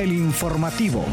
el 0.00 0.12
informativo. 0.12 1.04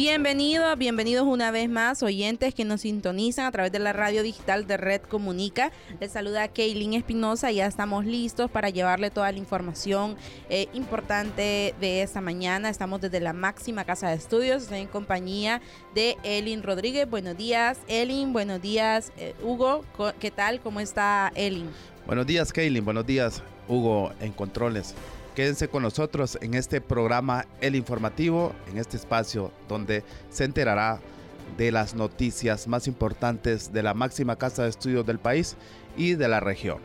Bienvenidos, 0.00 0.78
bienvenidos 0.78 1.26
una 1.26 1.50
vez 1.50 1.68
más, 1.68 2.04
oyentes 2.04 2.54
que 2.54 2.64
nos 2.64 2.82
sintonizan 2.82 3.46
a 3.46 3.50
través 3.50 3.72
de 3.72 3.80
la 3.80 3.92
radio 3.92 4.22
digital 4.22 4.64
de 4.64 4.76
Red 4.76 5.00
Comunica. 5.00 5.72
Les 5.98 6.12
saluda 6.12 6.46
Kaylin 6.46 6.94
Espinosa, 6.94 7.50
ya 7.50 7.66
estamos 7.66 8.06
listos 8.06 8.48
para 8.48 8.70
llevarle 8.70 9.10
toda 9.10 9.32
la 9.32 9.38
información 9.38 10.16
eh, 10.50 10.68
importante 10.72 11.74
de 11.80 12.02
esta 12.02 12.20
mañana. 12.20 12.70
Estamos 12.70 13.00
desde 13.00 13.18
la 13.18 13.32
máxima 13.32 13.82
casa 13.82 14.08
de 14.10 14.14
estudios, 14.14 14.62
estoy 14.62 14.78
en 14.78 14.86
compañía 14.86 15.60
de 15.96 16.16
Elin 16.22 16.62
Rodríguez. 16.62 17.10
Buenos 17.10 17.36
días, 17.36 17.78
Elin, 17.88 18.32
buenos 18.32 18.62
días, 18.62 19.10
eh, 19.16 19.34
Hugo. 19.42 19.84
¿Qué 20.20 20.30
tal? 20.30 20.60
¿Cómo 20.60 20.78
está 20.78 21.32
Elin? 21.34 21.70
Buenos 22.06 22.24
días, 22.24 22.52
Kaylin, 22.52 22.84
buenos 22.84 23.04
días, 23.04 23.42
Hugo, 23.66 24.12
en 24.20 24.30
controles. 24.30 24.94
Quédense 25.38 25.68
con 25.68 25.84
nosotros 25.84 26.36
en 26.42 26.54
este 26.54 26.80
programa 26.80 27.46
El 27.60 27.76
Informativo, 27.76 28.52
en 28.72 28.76
este 28.76 28.96
espacio 28.96 29.52
donde 29.68 30.02
se 30.30 30.42
enterará 30.42 30.98
de 31.56 31.70
las 31.70 31.94
noticias 31.94 32.66
más 32.66 32.88
importantes 32.88 33.72
de 33.72 33.84
la 33.84 33.94
máxima 33.94 34.34
casa 34.34 34.64
de 34.64 34.70
estudios 34.70 35.06
del 35.06 35.20
país 35.20 35.54
y 35.96 36.14
de 36.14 36.26
la 36.26 36.40
región 36.40 36.78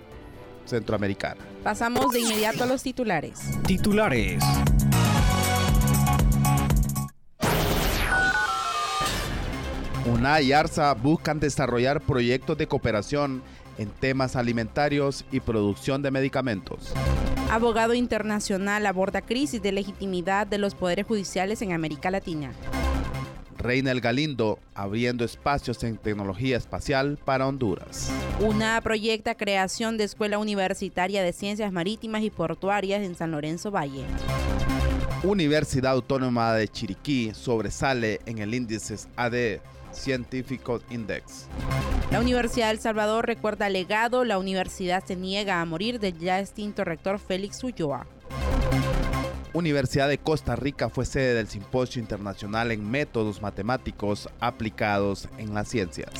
centroamericana. 0.67 1.41
Pasamos 1.63 2.11
de 2.11 2.19
inmediato 2.19 2.65
a 2.65 2.67
los 2.67 2.83
titulares. 2.83 3.39
Titulares. 3.65 4.43
UNA 10.05 10.41
y 10.41 10.53
ARSA 10.53 10.93
buscan 10.93 11.39
desarrollar 11.39 12.01
proyectos 12.01 12.55
de 12.59 12.67
cooperación 12.67 13.41
en 13.79 13.89
temas 13.89 14.35
alimentarios 14.35 15.25
y 15.31 15.39
producción 15.39 16.03
de 16.03 16.11
medicamentos. 16.11 16.93
Abogado 17.53 17.93
internacional 17.93 18.83
aborda 18.87 19.21
crisis 19.21 19.61
de 19.61 19.71
legitimidad 19.71 20.47
de 20.47 20.57
los 20.57 20.73
poderes 20.73 21.05
judiciales 21.05 21.61
en 21.61 21.71
América 21.71 22.09
Latina. 22.09 22.51
Reina 23.59 23.91
el 23.91 24.01
Galindo 24.01 24.57
abriendo 24.73 25.23
espacios 25.23 25.83
en 25.83 25.97
tecnología 25.97 26.57
espacial 26.57 27.19
para 27.23 27.45
Honduras. 27.45 28.11
Una 28.39 28.81
proyecta 28.81 29.35
creación 29.35 29.97
de 29.97 30.05
Escuela 30.05 30.39
Universitaria 30.39 31.21
de 31.21 31.31
Ciencias 31.31 31.71
Marítimas 31.71 32.23
y 32.23 32.31
Portuarias 32.31 33.03
en 33.03 33.13
San 33.13 33.29
Lorenzo 33.29 33.69
Valle. 33.69 34.03
Universidad 35.21 35.91
Autónoma 35.91 36.55
de 36.55 36.67
Chiriquí 36.67 37.33
sobresale 37.35 38.19
en 38.25 38.39
el 38.39 38.55
índice 38.55 38.95
AD 39.15 39.59
Científico 39.93 40.81
Index. 40.89 41.47
La 42.11 42.19
Universidad 42.19 42.67
del 42.67 42.79
Salvador 42.79 43.25
recuerda 43.25 43.69
legado, 43.69 44.23
la 44.25 44.37
universidad 44.37 45.03
se 45.05 45.15
niega 45.15 45.61
a 45.61 45.65
morir 45.65 45.99
del 45.99 46.17
ya 46.19 46.39
extinto 46.39 46.83
rector 46.83 47.19
Félix 47.19 47.63
Ulloa. 47.63 48.05
Universidad 49.53 50.09
de 50.09 50.17
Costa 50.17 50.55
Rica 50.55 50.89
fue 50.89 51.05
sede 51.05 51.35
del 51.35 51.47
Simposio 51.47 52.01
Internacional 52.01 52.71
en 52.71 52.89
Métodos 52.89 53.41
Matemáticos 53.41 54.27
Aplicados 54.39 55.29
en 55.37 55.53
las 55.53 55.67
Ciencias. 55.67 56.11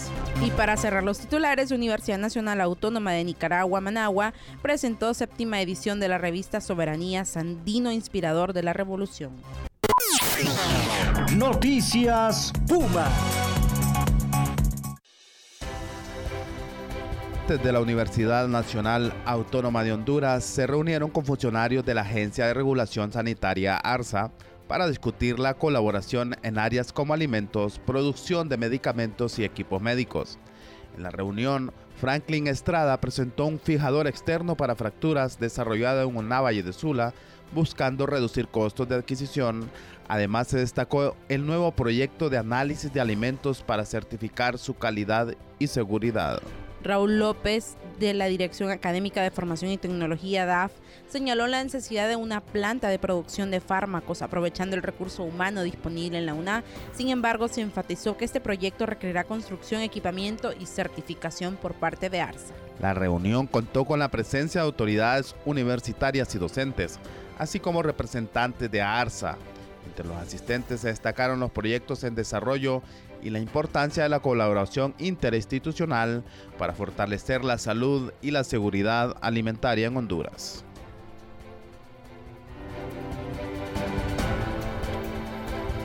Y 0.45 0.51
para 0.51 0.77
cerrar 0.77 1.03
los 1.03 1.17
titulares, 1.17 1.71
Universidad 1.71 2.19
Nacional 2.19 2.61
Autónoma 2.61 3.11
de 3.11 3.23
Nicaragua, 3.23 3.81
Managua, 3.81 4.33
presentó 4.61 5.16
séptima 5.16 5.61
edición 5.61 5.99
de 5.99 6.09
la 6.09 6.19
revista 6.19 6.61
Soberanía 6.61 7.25
Sandino 7.25 7.91
Inspirador 7.91 8.53
de 8.53 8.61
la 8.61 8.73
Revolución. 8.73 9.31
Noticias 11.35 12.53
Puma. 12.67 13.07
De 17.47 17.73
la 17.73 17.81
Universidad 17.81 18.47
Nacional 18.47 19.13
Autónoma 19.25 19.83
de 19.83 19.91
Honduras 19.91 20.45
se 20.45 20.66
reunieron 20.66 21.09
con 21.09 21.25
funcionarios 21.25 21.84
de 21.85 21.94
la 21.94 22.01
Agencia 22.01 22.47
de 22.47 22.53
Regulación 22.53 23.12
Sanitaria 23.12 23.75
ARSA 23.75 24.31
para 24.69 24.88
discutir 24.88 25.40
la 25.40 25.53
colaboración 25.53 26.35
en 26.41 26.57
áreas 26.57 26.94
como 26.94 27.13
alimentos, 27.13 27.79
producción 27.79 28.47
de 28.47 28.56
medicamentos 28.56 29.38
y 29.40 29.44
equipos 29.44 29.81
médicos. 29.81 30.40
En 30.95 31.03
la 31.03 31.09
reunión, 31.09 31.73
Franklin 31.97 32.47
Estrada 32.47 33.00
presentó 33.01 33.45
un 33.45 33.59
fijador 33.59 34.07
externo 34.07 34.56
para 34.56 34.75
fracturas 34.75 35.38
desarrollado 35.38 36.09
en 36.09 36.16
una 36.16 36.39
valle 36.39 36.63
de 36.63 36.72
Sula, 36.72 37.13
buscando 37.53 38.06
reducir 38.06 38.47
costos 38.47 38.88
de 38.88 38.95
adquisición. 38.95 39.69
Además, 40.07 40.47
se 40.47 40.59
destacó 40.59 41.18
el 41.28 41.45
nuevo 41.45 41.73
proyecto 41.73 42.29
de 42.29 42.38
análisis 42.38 42.94
de 42.94 43.01
alimentos 43.01 43.62
para 43.62 43.84
certificar 43.84 44.57
su 44.57 44.75
calidad 44.75 45.35
y 45.59 45.68
seguridad. 45.68 46.41
Raúl 46.83 47.17
López, 47.17 47.77
de 47.99 48.13
la 48.13 48.25
Dirección 48.25 48.69
Académica 48.69 49.23
de 49.23 49.31
Formación 49.31 49.71
y 49.71 49.77
Tecnología 49.77 50.45
DAF, 50.45 50.73
señaló 51.07 51.47
la 51.47 51.63
necesidad 51.63 52.09
de 52.09 52.17
una 52.17 52.41
planta 52.41 52.89
de 52.89 52.99
producción 52.99 53.51
de 53.51 53.61
fármacos 53.61 54.21
aprovechando 54.21 54.75
el 54.75 54.83
recurso 54.83 55.23
humano 55.23 55.63
disponible 55.63 56.17
en 56.17 56.25
la 56.25 56.33
UNA. 56.33 56.63
Sin 56.94 57.09
embargo, 57.09 57.47
se 57.47 57.61
enfatizó 57.61 58.17
que 58.17 58.25
este 58.25 58.41
proyecto 58.41 58.85
requerirá 58.85 59.23
construcción, 59.23 59.81
equipamiento 59.81 60.51
y 60.59 60.66
certificación 60.66 61.55
por 61.55 61.73
parte 61.73 62.09
de 62.09 62.19
ARSA. 62.19 62.53
La 62.81 62.94
reunión 62.94 63.47
contó 63.47 63.85
con 63.85 64.00
la 64.00 64.09
presencia 64.09 64.61
de 64.61 64.67
autoridades 64.67 65.35
universitarias 65.45 66.35
y 66.35 66.39
docentes, 66.39 67.00
así 67.38 67.59
como 67.59 67.81
representantes 67.81 68.69
de 68.69 68.81
ARSA. 68.81 69.38
Entre 69.85 70.05
los 70.05 70.17
asistentes 70.17 70.81
se 70.81 70.88
destacaron 70.88 71.39
los 71.39 71.51
proyectos 71.51 72.03
en 72.03 72.15
desarrollo 72.15 72.81
y 73.23 73.29
la 73.29 73.39
importancia 73.39 74.03
de 74.03 74.09
la 74.09 74.19
colaboración 74.19 74.94
interinstitucional 75.00 76.23
para 76.57 76.73
fortalecer 76.73 77.44
la 77.44 77.57
salud 77.57 78.11
y 78.22 78.31
la 78.31 78.44
seguridad 78.44 79.16
alimentaria 79.22 79.88
en 79.88 79.97
Honduras. 79.97 80.66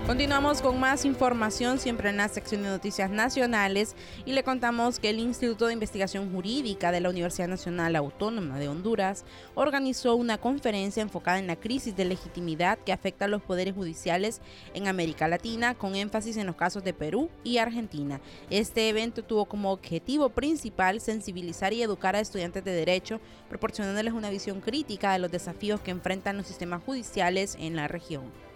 Continuamos 0.08 0.62
con 0.62 0.80
más 0.80 1.04
información 1.04 1.78
siempre 1.78 2.08
en 2.08 2.16
la 2.16 2.28
sección 2.28 2.62
de 2.62 2.70
noticias 2.70 3.10
nacionales 3.10 3.94
y 4.24 4.32
le 4.32 4.42
contamos 4.42 4.98
que 4.98 5.10
el 5.10 5.18
Instituto 5.18 5.66
de 5.66 5.74
Investigación 5.74 6.32
Jurídica 6.32 6.90
de 6.90 7.02
la 7.02 7.10
Universidad 7.10 7.46
Nacional 7.46 7.94
Autónoma 7.94 8.58
de 8.58 8.68
Honduras 8.68 9.26
organizó 9.54 10.16
una 10.16 10.38
conferencia 10.38 11.02
enfocada 11.02 11.38
en 11.38 11.46
la 11.46 11.56
crisis 11.56 11.94
de 11.94 12.06
legitimidad 12.06 12.78
que 12.78 12.94
afecta 12.94 13.26
a 13.26 13.28
los 13.28 13.42
poderes 13.42 13.74
judiciales 13.74 14.40
en 14.72 14.88
América 14.88 15.28
Latina 15.28 15.74
con 15.74 15.94
énfasis 15.94 16.38
en 16.38 16.46
los 16.46 16.56
casos 16.56 16.82
de 16.82 16.94
Perú 16.94 17.28
y 17.44 17.58
Argentina. 17.58 18.18
Este 18.48 18.88
evento 18.88 19.22
tuvo 19.22 19.44
como 19.44 19.72
objetivo 19.72 20.30
principal 20.30 21.02
sensibilizar 21.02 21.74
y 21.74 21.82
educar 21.82 22.16
a 22.16 22.20
estudiantes 22.20 22.64
de 22.64 22.72
derecho, 22.72 23.20
proporcionándoles 23.50 24.14
una 24.14 24.30
visión 24.30 24.62
crítica 24.62 25.12
de 25.12 25.18
los 25.18 25.30
desafíos 25.30 25.82
que 25.82 25.90
enfrentan 25.90 26.38
los 26.38 26.46
sistemas 26.46 26.82
judiciales 26.82 27.58
en 27.60 27.76
la 27.76 27.88
región. 27.88 28.47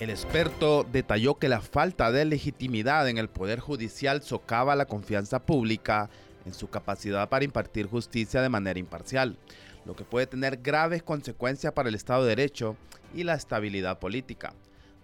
El 0.00 0.10
experto 0.10 0.84
detalló 0.90 1.36
que 1.36 1.48
la 1.48 1.60
falta 1.60 2.10
de 2.10 2.24
legitimidad 2.24 3.08
en 3.08 3.16
el 3.16 3.28
Poder 3.28 3.60
Judicial 3.60 4.22
socava 4.22 4.74
la 4.74 4.86
confianza 4.86 5.38
pública 5.38 6.10
en 6.44 6.52
su 6.52 6.68
capacidad 6.68 7.28
para 7.28 7.44
impartir 7.44 7.86
justicia 7.86 8.42
de 8.42 8.48
manera 8.48 8.80
imparcial, 8.80 9.38
lo 9.86 9.94
que 9.94 10.02
puede 10.02 10.26
tener 10.26 10.56
graves 10.56 11.04
consecuencias 11.04 11.72
para 11.72 11.88
el 11.88 11.94
Estado 11.94 12.24
de 12.24 12.30
Derecho 12.30 12.76
y 13.14 13.22
la 13.22 13.34
estabilidad 13.34 14.00
política. 14.00 14.52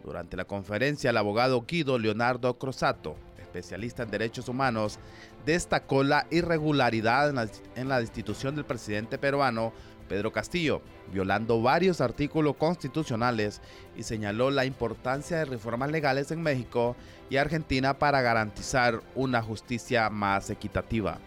Durante 0.03 0.37
la 0.37 0.45
conferencia, 0.45 1.11
el 1.11 1.19
abogado 1.19 1.65
Guido 1.69 1.97
Leonardo 1.97 2.59
Crosato, 2.59 3.17
especialista 3.39 4.03
en 4.03 4.11
derechos 4.11 4.49
humanos, 4.49 4.99
destacó 5.47 6.03
la 6.03 6.27
irregularidad 6.31 7.29
en 7.29 7.37
la, 7.37 7.49
en 7.77 7.89
la 7.89 8.01
destitución 8.01 8.57
del 8.57 8.65
presidente 8.65 9.19
peruano 9.19 9.73
Pedro 10.11 10.33
Castillo, 10.33 10.83
violando 11.13 11.63
varios 11.63 12.01
artículos 12.01 12.57
constitucionales 12.57 13.63
y 13.97 14.03
señaló 14.03 14.51
la 14.51 14.65
importancia 14.65 15.39
de 15.39 15.45
reformas 15.45 15.93
legales 15.93 16.33
en 16.33 16.43
México 16.43 16.97
y 17.31 17.37
Argentina 17.37 17.97
para 17.97 18.21
garantizar 18.21 19.03
una 19.15 19.41
justicia 19.41 20.11
más 20.11 20.51
equitativa. 20.51 21.19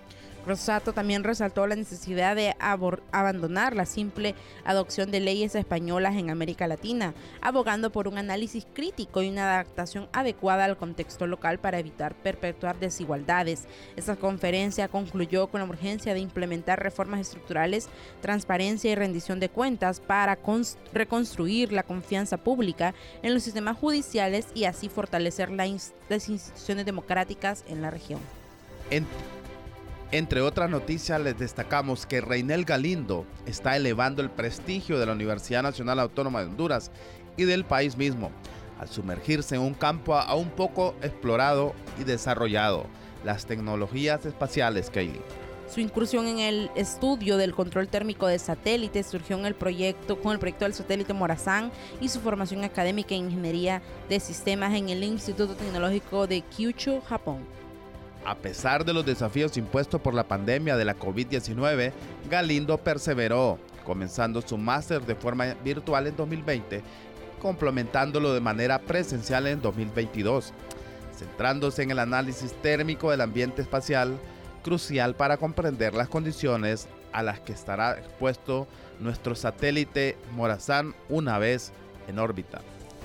Rosato 0.45 0.91
también 0.91 1.23
resaltó 1.23 1.65
la 1.67 1.75
necesidad 1.75 2.35
de 2.35 2.55
abandonar 2.59 3.75
la 3.75 3.85
simple 3.85 4.35
adopción 4.65 5.09
de 5.09 5.21
leyes 5.21 5.55
españolas 5.55 6.15
en 6.15 6.29
América 6.29 6.67
Latina, 6.67 7.13
abogando 7.41 7.91
por 7.91 8.07
un 8.07 8.17
análisis 8.17 8.67
crítico 8.73 9.21
y 9.21 9.29
una 9.29 9.53
adaptación 9.53 10.09
adecuada 10.11 10.65
al 10.65 10.77
contexto 10.77 11.27
local 11.27 11.59
para 11.59 11.79
evitar 11.79 12.13
perpetuar 12.15 12.79
desigualdades. 12.79 13.65
Esta 13.95 14.15
conferencia 14.15 14.87
concluyó 14.89 15.47
con 15.47 15.61
la 15.61 15.67
urgencia 15.67 16.13
de 16.13 16.19
implementar 16.19 16.81
reformas 16.81 17.21
estructurales, 17.21 17.87
transparencia 18.21 18.91
y 18.91 18.95
rendición 18.95 19.39
de 19.39 19.49
cuentas 19.49 19.99
para 19.99 20.37
reconstruir 20.93 21.71
la 21.71 21.83
confianza 21.83 22.37
pública 22.37 22.93
en 23.21 23.33
los 23.33 23.43
sistemas 23.43 23.77
judiciales 23.77 24.47
y 24.53 24.65
así 24.65 24.89
fortalecer 24.89 25.49
las 25.51 25.67
instituciones 26.29 26.85
democráticas 26.85 27.63
en 27.67 27.81
la 27.81 27.89
región. 27.91 28.19
Entre 30.13 30.41
otras 30.41 30.69
noticias 30.69 31.19
les 31.19 31.39
destacamos 31.39 32.05
que 32.05 32.21
Reinel 32.21 32.65
Galindo 32.65 33.25
está 33.47 33.75
elevando 33.75 34.21
el 34.21 34.29
prestigio 34.29 34.99
de 34.99 35.07
la 35.07 35.13
Universidad 35.13 35.63
Nacional 35.63 35.99
Autónoma 35.99 36.41
de 36.41 36.51
Honduras 36.51 36.91
y 37.35 37.45
del 37.45 37.65
país 37.65 37.97
mismo, 37.97 38.29
al 38.79 38.89
sumergirse 38.89 39.55
en 39.55 39.61
un 39.61 39.73
campo 39.73 40.13
aún 40.13 40.51
poco 40.51 40.93
explorado 41.01 41.73
y 41.99 42.03
desarrollado, 42.03 42.85
las 43.25 43.47
tecnologías 43.47 44.23
espaciales, 44.27 44.91
Kaylee. 44.91 45.19
Su 45.67 45.79
incursión 45.79 46.27
en 46.27 46.37
el 46.37 46.69
estudio 46.75 47.37
del 47.37 47.55
control 47.55 47.87
térmico 47.87 48.27
de 48.27 48.37
satélites 48.37 49.07
surgió 49.07 49.35
en 49.39 49.47
el 49.47 49.55
proyecto, 49.55 50.21
con 50.21 50.33
el 50.33 50.37
proyecto 50.37 50.65
del 50.65 50.75
satélite 50.75 51.13
Morazán 51.13 51.71
y 51.99 52.09
su 52.09 52.19
formación 52.19 52.63
académica 52.63 53.15
en 53.15 53.31
ingeniería 53.31 53.81
de 54.09 54.19
sistemas 54.19 54.75
en 54.75 54.89
el 54.89 55.03
Instituto 55.03 55.55
Tecnológico 55.55 56.27
de 56.27 56.41
Kyushu, 56.41 57.01
Japón. 57.01 57.62
A 58.25 58.35
pesar 58.35 58.85
de 58.85 58.93
los 58.93 59.05
desafíos 59.05 59.57
impuestos 59.57 59.99
por 59.99 60.13
la 60.13 60.27
pandemia 60.27 60.77
de 60.77 60.85
la 60.85 60.97
COVID-19, 60.97 61.91
Galindo 62.29 62.77
perseveró, 62.77 63.59
comenzando 63.83 64.41
su 64.41 64.57
máster 64.57 65.05
de 65.05 65.15
forma 65.15 65.55
virtual 65.63 66.07
en 66.07 66.15
2020, 66.15 66.81
complementándolo 67.41 68.33
de 68.33 68.39
manera 68.39 68.79
presencial 68.79 69.47
en 69.47 69.61
2022, 69.61 70.53
centrándose 71.13 71.83
en 71.83 71.91
el 71.91 71.99
análisis 71.99 72.53
térmico 72.61 73.11
del 73.11 73.19
ambiente 73.19 73.61
espacial, 73.61 74.17
crucial 74.63 75.15
para 75.15 75.35
comprender 75.35 75.93
las 75.93 76.07
condiciones 76.07 76.87
a 77.11 77.23
las 77.23 77.41
que 77.41 77.51
estará 77.51 77.99
expuesto 77.99 78.67
nuestro 79.01 79.35
satélite 79.35 80.17
Morazán 80.31 80.95
una 81.09 81.39
vez 81.39 81.73
en 82.07 82.19
órbita. 82.19 82.61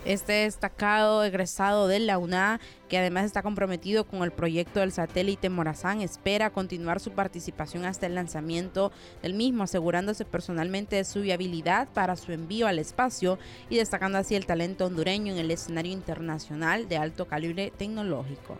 Este 0.08 0.32
destacado 0.32 1.22
egresado 1.22 1.86
de 1.86 1.98
la 1.98 2.16
UNA, 2.16 2.60
que 2.88 2.96
además 2.96 3.26
está 3.26 3.42
comprometido 3.42 4.06
con 4.06 4.22
el 4.22 4.30
proyecto 4.30 4.80
del 4.80 4.90
satélite 4.90 5.50
Morazán, 5.50 6.00
espera 6.00 6.48
continuar 6.48 6.98
su 6.98 7.10
participación 7.10 7.84
hasta 7.84 8.06
el 8.06 8.14
lanzamiento 8.14 8.90
del 9.20 9.34
mismo, 9.34 9.64
asegurándose 9.64 10.24
personalmente 10.24 10.96
de 10.96 11.04
su 11.04 11.20
viabilidad 11.20 11.88
para 11.92 12.16
su 12.16 12.32
envío 12.32 12.66
al 12.66 12.78
espacio 12.78 13.38
y 13.68 13.76
destacando 13.76 14.16
así 14.16 14.34
el 14.34 14.46
talento 14.46 14.86
hondureño 14.86 15.34
en 15.34 15.40
el 15.40 15.50
escenario 15.50 15.92
internacional 15.92 16.88
de 16.88 16.96
alto 16.96 17.26
calibre 17.26 17.70
tecnológico. 17.76 18.56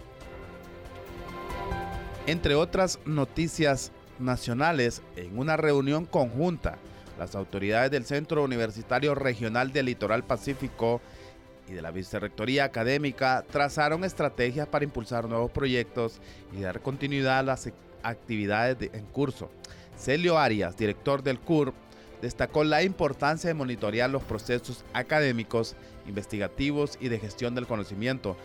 Entre 2.26 2.56
otras 2.56 2.98
noticias 3.06 3.90
nacionales, 4.18 5.00
en 5.16 5.38
una 5.38 5.56
reunión 5.56 6.04
conjunta, 6.04 6.76
las 7.18 7.34
autoridades 7.34 7.90
del 7.90 8.04
Centro 8.04 8.44
Universitario 8.44 9.14
Regional 9.14 9.72
del 9.72 9.86
Litoral 9.86 10.24
Pacífico 10.24 11.00
y 11.68 11.74
de 11.74 11.82
la 11.82 11.90
Vicerrectoría 11.90 12.64
Académica 12.64 13.44
trazaron 13.50 14.04
estrategias 14.04 14.68
para 14.68 14.84
impulsar 14.84 15.28
nuevos 15.28 15.50
proyectos 15.50 16.20
y 16.52 16.60
dar 16.60 16.80
continuidad 16.80 17.40
a 17.40 17.42
las 17.42 17.70
actividades 18.02 18.90
en 18.92 19.04
curso. 19.06 19.50
Celio 19.96 20.38
Arias, 20.38 20.76
director 20.76 21.22
del 21.22 21.40
CUR, 21.40 21.74
destacó 22.22 22.64
la 22.64 22.82
importancia 22.82 23.48
de 23.48 23.54
monitorear 23.54 24.10
los 24.10 24.22
procesos 24.22 24.84
académicos, 24.92 25.76
investigativos 26.06 26.98
y 27.00 27.08
de 27.08 27.18
gestión 27.18 27.54
del 27.54 27.66
conocimiento, 27.66 28.36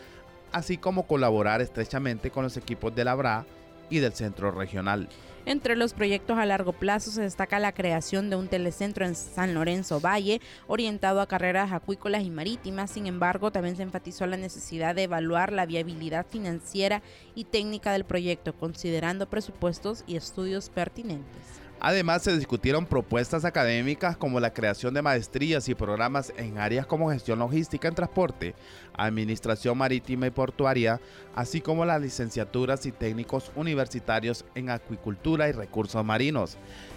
así 0.51 0.77
como 0.77 1.07
colaborar 1.07 1.61
estrechamente 1.61 2.31
con 2.31 2.43
los 2.43 2.57
equipos 2.57 2.93
de 2.95 3.05
la 3.05 3.15
BRA 3.15 3.45
y 3.89 3.99
del 3.99 4.13
Centro 4.13 4.51
Regional. 4.51 5.09
Entre 5.45 5.75
los 5.75 5.93
proyectos 5.93 6.37
a 6.37 6.45
largo 6.45 6.71
plazo 6.71 7.11
se 7.11 7.21
destaca 7.21 7.59
la 7.59 7.73
creación 7.73 8.29
de 8.29 8.37
un 8.37 8.47
telecentro 8.47 9.05
en 9.05 9.13
San 9.13 9.53
Lorenzo 9.53 9.99
Valle 9.99 10.39
orientado 10.67 11.19
a 11.19 11.27
carreras 11.27 11.73
acuícolas 11.73 12.23
y 12.23 12.29
marítimas. 12.29 12.91
Sin 12.91 13.07
embargo, 13.07 13.51
también 13.51 13.75
se 13.75 13.83
enfatizó 13.83 14.25
la 14.25 14.37
necesidad 14.37 14.95
de 14.95 15.03
evaluar 15.03 15.51
la 15.51 15.65
viabilidad 15.65 16.25
financiera 16.29 17.01
y 17.35 17.43
técnica 17.43 17.91
del 17.91 18.05
proyecto, 18.05 18.53
considerando 18.53 19.29
presupuestos 19.29 20.05
y 20.07 20.15
estudios 20.15 20.69
pertinentes. 20.69 21.62
Además, 21.85 22.21
se 22.21 22.37
discutieron 22.37 22.85
propuestas 22.85 23.43
académicas 23.43 24.15
como 24.15 24.39
la 24.39 24.53
creación 24.53 24.93
de 24.93 25.01
maestrías 25.01 25.67
y 25.67 25.75
programas 25.75 26.31
en 26.37 26.57
áreas 26.57 26.85
como 26.85 27.11
gestión 27.11 27.39
logística 27.39 27.89
en 27.89 27.93
transporte, 27.93 28.55
administración 28.93 29.77
marítima 29.77 30.27
y 30.27 30.29
portuaria, 30.29 31.01
así 31.35 31.59
como 31.59 31.83
las 31.83 32.01
licenciaturas 32.01 32.85
y 32.85 32.93
técnicos 32.93 33.51
universitarios 33.57 34.45
en 34.55 34.69
acuicultura 34.69 35.49
y 35.49 35.51
recursos 35.51 36.05
marinos. 36.05 36.55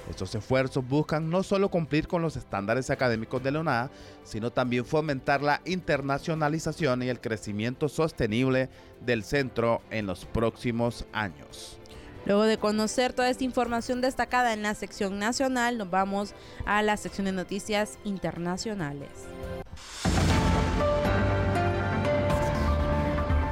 Estos 0.09 0.33
esfuerzos 0.37 0.87
buscan 0.87 1.31
no 1.31 1.43
solo 1.43 1.69
cumplir 1.69 2.07
con 2.07 2.23
los 2.23 2.37
estándares 2.37 2.89
académicos 2.89 3.43
de 3.43 3.51
la 3.51 3.59
UNA, 3.59 3.91
sino 4.23 4.53
también 4.53 4.85
fomentar 4.85 5.43
la 5.43 5.63
internacionalización 5.65 7.03
y 7.03 7.09
el 7.09 7.21
crecimiento 7.21 7.89
sostenible 7.89 8.69
del 9.05 9.25
centro 9.25 9.83
en 9.91 10.07
los 10.07 10.27
próximos 10.27 11.07
años. 11.13 11.81
Luego 12.27 12.43
de 12.43 12.59
conocer 12.59 13.13
toda 13.13 13.31
esta 13.31 13.45
información 13.45 14.01
destacada 14.01 14.53
en 14.53 14.63
la 14.63 14.75
sección 14.75 15.21
nacional, 15.21 15.79
nos 15.79 15.91
vamos 15.91 16.35
a 16.65 16.83
la 16.83 16.97
sección 16.97 17.27
de 17.27 17.33
noticias 17.33 18.01
internacionales. 18.03 19.11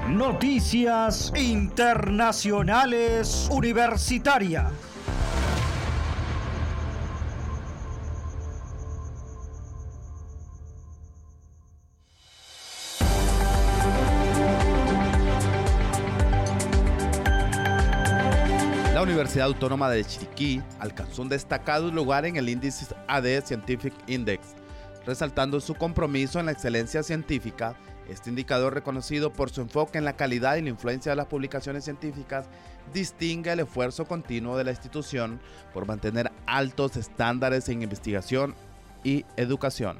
Noticias 0.08 1.32
Internacionales 1.36 3.48
Universitarias. 3.50 4.72
Universidad 19.02 19.48
Autónoma 19.48 19.90
de 19.90 20.04
Chiriquí 20.04 20.62
alcanzó 20.78 21.22
un 21.22 21.28
destacado 21.28 21.90
lugar 21.90 22.24
en 22.26 22.36
el 22.36 22.48
índice 22.48 22.94
AD 23.08 23.44
Scientific 23.44 23.92
Index, 24.06 24.54
resaltando 25.04 25.60
su 25.60 25.74
compromiso 25.74 26.38
en 26.38 26.46
la 26.46 26.52
excelencia 26.52 27.02
científica. 27.02 27.76
Este 28.08 28.30
indicador, 28.30 28.72
reconocido 28.72 29.32
por 29.32 29.50
su 29.50 29.62
enfoque 29.62 29.98
en 29.98 30.04
la 30.04 30.16
calidad 30.16 30.56
y 30.56 30.62
la 30.62 30.68
influencia 30.68 31.10
de 31.10 31.16
las 31.16 31.26
publicaciones 31.26 31.84
científicas, 31.84 32.46
distingue 32.92 33.52
el 33.52 33.60
esfuerzo 33.60 34.06
continuo 34.06 34.56
de 34.56 34.64
la 34.64 34.70
institución 34.70 35.40
por 35.72 35.86
mantener 35.86 36.30
altos 36.46 36.96
estándares 36.96 37.68
en 37.68 37.82
investigación 37.82 38.54
y 39.02 39.24
educación. 39.36 39.98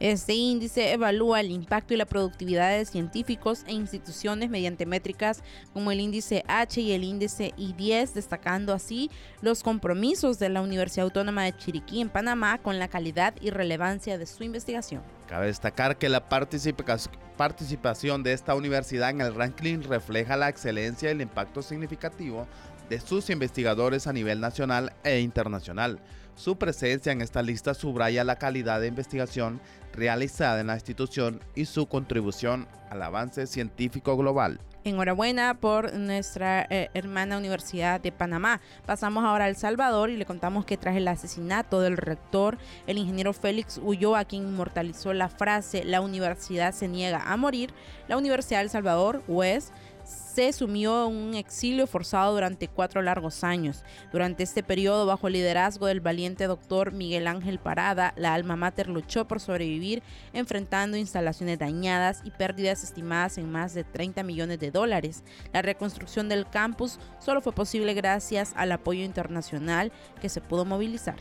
Este 0.00 0.32
índice 0.32 0.94
evalúa 0.94 1.40
el 1.40 1.50
impacto 1.50 1.92
y 1.92 1.98
la 1.98 2.06
productividad 2.06 2.70
de 2.70 2.86
científicos 2.86 3.64
e 3.66 3.74
instituciones 3.74 4.48
mediante 4.48 4.86
métricas 4.86 5.42
como 5.74 5.92
el 5.92 6.00
índice 6.00 6.42
H 6.48 6.80
y 6.80 6.92
el 6.92 7.04
índice 7.04 7.52
I10, 7.58 8.14
destacando 8.14 8.72
así 8.72 9.10
los 9.42 9.62
compromisos 9.62 10.38
de 10.38 10.48
la 10.48 10.62
Universidad 10.62 11.04
Autónoma 11.04 11.44
de 11.44 11.54
Chiriquí 11.54 12.00
en 12.00 12.08
Panamá 12.08 12.56
con 12.62 12.78
la 12.78 12.88
calidad 12.88 13.34
y 13.42 13.50
relevancia 13.50 14.16
de 14.16 14.24
su 14.24 14.42
investigación. 14.42 15.02
Cabe 15.28 15.48
destacar 15.48 15.98
que 15.98 16.08
la 16.08 16.30
participación 16.30 18.22
de 18.22 18.32
esta 18.32 18.54
universidad 18.54 19.10
en 19.10 19.20
el 19.20 19.34
ranking 19.34 19.82
refleja 19.82 20.38
la 20.38 20.48
excelencia 20.48 21.10
y 21.10 21.12
el 21.12 21.20
impacto 21.20 21.60
significativo 21.60 22.46
de 22.90 23.00
sus 23.00 23.30
investigadores 23.30 24.06
a 24.06 24.12
nivel 24.12 24.40
nacional 24.40 24.92
e 25.04 25.20
internacional. 25.20 26.00
Su 26.34 26.56
presencia 26.56 27.12
en 27.12 27.20
esta 27.20 27.42
lista 27.42 27.72
subraya 27.72 28.24
la 28.24 28.36
calidad 28.36 28.80
de 28.80 28.88
investigación 28.88 29.60
realizada 29.92 30.60
en 30.60 30.66
la 30.66 30.74
institución 30.74 31.40
y 31.54 31.66
su 31.66 31.86
contribución 31.86 32.66
al 32.90 33.02
avance 33.02 33.46
científico 33.46 34.16
global. 34.16 34.60
Enhorabuena 34.82 35.60
por 35.60 35.92
nuestra 35.92 36.66
eh, 36.70 36.88
hermana 36.94 37.36
Universidad 37.36 38.00
de 38.00 38.12
Panamá. 38.12 38.62
Pasamos 38.86 39.24
ahora 39.24 39.44
a 39.44 39.54
Salvador 39.54 40.08
y 40.08 40.16
le 40.16 40.24
contamos 40.24 40.64
que 40.64 40.78
tras 40.78 40.96
el 40.96 41.06
asesinato 41.06 41.82
del 41.82 41.98
rector, 41.98 42.56
el 42.86 42.96
ingeniero 42.96 43.34
Félix 43.34 43.78
Ulloa, 43.82 44.24
quien 44.24 44.44
inmortalizó 44.44 45.12
la 45.12 45.28
frase 45.28 45.84
La 45.84 46.00
universidad 46.00 46.72
se 46.72 46.88
niega 46.88 47.30
a 47.30 47.36
morir, 47.36 47.74
la 48.08 48.16
Universidad 48.16 48.62
de 48.62 48.70
Salvador, 48.70 49.22
UES, 49.28 49.70
se 50.10 50.52
sumió 50.52 51.06
en 51.06 51.14
un 51.14 51.34
exilio 51.34 51.86
forzado 51.86 52.34
durante 52.34 52.68
cuatro 52.68 53.02
largos 53.02 53.44
años. 53.44 53.84
Durante 54.12 54.42
este 54.42 54.62
periodo, 54.62 55.06
bajo 55.06 55.26
el 55.26 55.34
liderazgo 55.34 55.86
del 55.86 56.00
valiente 56.00 56.46
doctor 56.46 56.92
Miguel 56.92 57.26
Ángel 57.26 57.58
Parada, 57.58 58.12
la 58.16 58.34
alma 58.34 58.56
mater 58.56 58.88
luchó 58.88 59.26
por 59.26 59.40
sobrevivir 59.40 60.02
enfrentando 60.32 60.96
instalaciones 60.96 61.58
dañadas 61.58 62.22
y 62.24 62.30
pérdidas 62.30 62.82
estimadas 62.82 63.38
en 63.38 63.50
más 63.50 63.74
de 63.74 63.84
30 63.84 64.22
millones 64.22 64.58
de 64.58 64.70
dólares. 64.70 65.24
La 65.52 65.62
reconstrucción 65.62 66.28
del 66.28 66.48
campus 66.48 66.98
solo 67.18 67.40
fue 67.40 67.52
posible 67.52 67.94
gracias 67.94 68.52
al 68.56 68.72
apoyo 68.72 69.04
internacional 69.04 69.92
que 70.20 70.28
se 70.28 70.40
pudo 70.40 70.64
movilizar. 70.64 71.16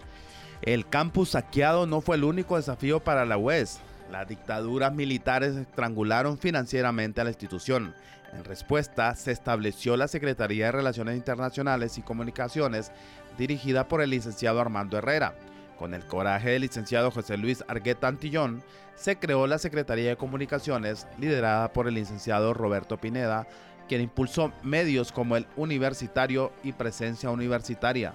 El 0.62 0.88
campus 0.88 1.30
saqueado 1.30 1.86
no 1.86 2.02
fue 2.02 2.18
el 2.18 2.24
único 2.24 2.58
desafío 2.58 3.00
para 3.00 3.26
la 3.26 3.38
UES. 3.38 3.80
Las 4.12 4.28
dictaduras 4.28 4.94
militares 4.94 5.56
estrangularon 5.56 6.38
financieramente 6.38 7.22
a 7.22 7.24
la 7.24 7.30
institución. 7.30 7.94
En 8.34 8.44
respuesta, 8.44 9.16
se 9.16 9.32
estableció 9.32 9.98
la 9.98 10.08
Secretaría 10.08 10.66
de 10.66 10.72
Relaciones 10.72 11.16
Internacionales 11.16 11.98
y 11.98 12.02
Comunicaciones, 12.02 12.92
dirigida 13.38 13.88
por 13.88 14.02
el 14.02 14.10
licenciado 14.10 14.60
Armando 14.60 14.98
Herrera. 14.98 15.36
Con 15.78 15.94
el 15.94 16.06
coraje 16.06 16.50
del 16.50 16.64
licenciado 16.64 17.12
José 17.12 17.38
Luis 17.38 17.64
Argueta 17.68 18.08
Antillón, 18.08 18.64
se 18.96 19.18
creó 19.18 19.48
la 19.48 19.60
Secretaría 19.60 20.10
de 20.10 20.18
Comunicaciones, 20.18 21.08
liderada 21.20 21.72
por 21.72 21.88
el 21.88 21.94
licenciado 21.94 22.54
Roberto 22.54 22.98
Pineda, 22.98 23.48
quien 23.88 24.02
impulsó 24.02 24.52
medios 24.64 25.12
como 25.12 25.38
el 25.38 25.48
universitario 25.56 26.52
y 26.64 26.74
presencia 26.74 27.30
universitaria, 27.30 28.14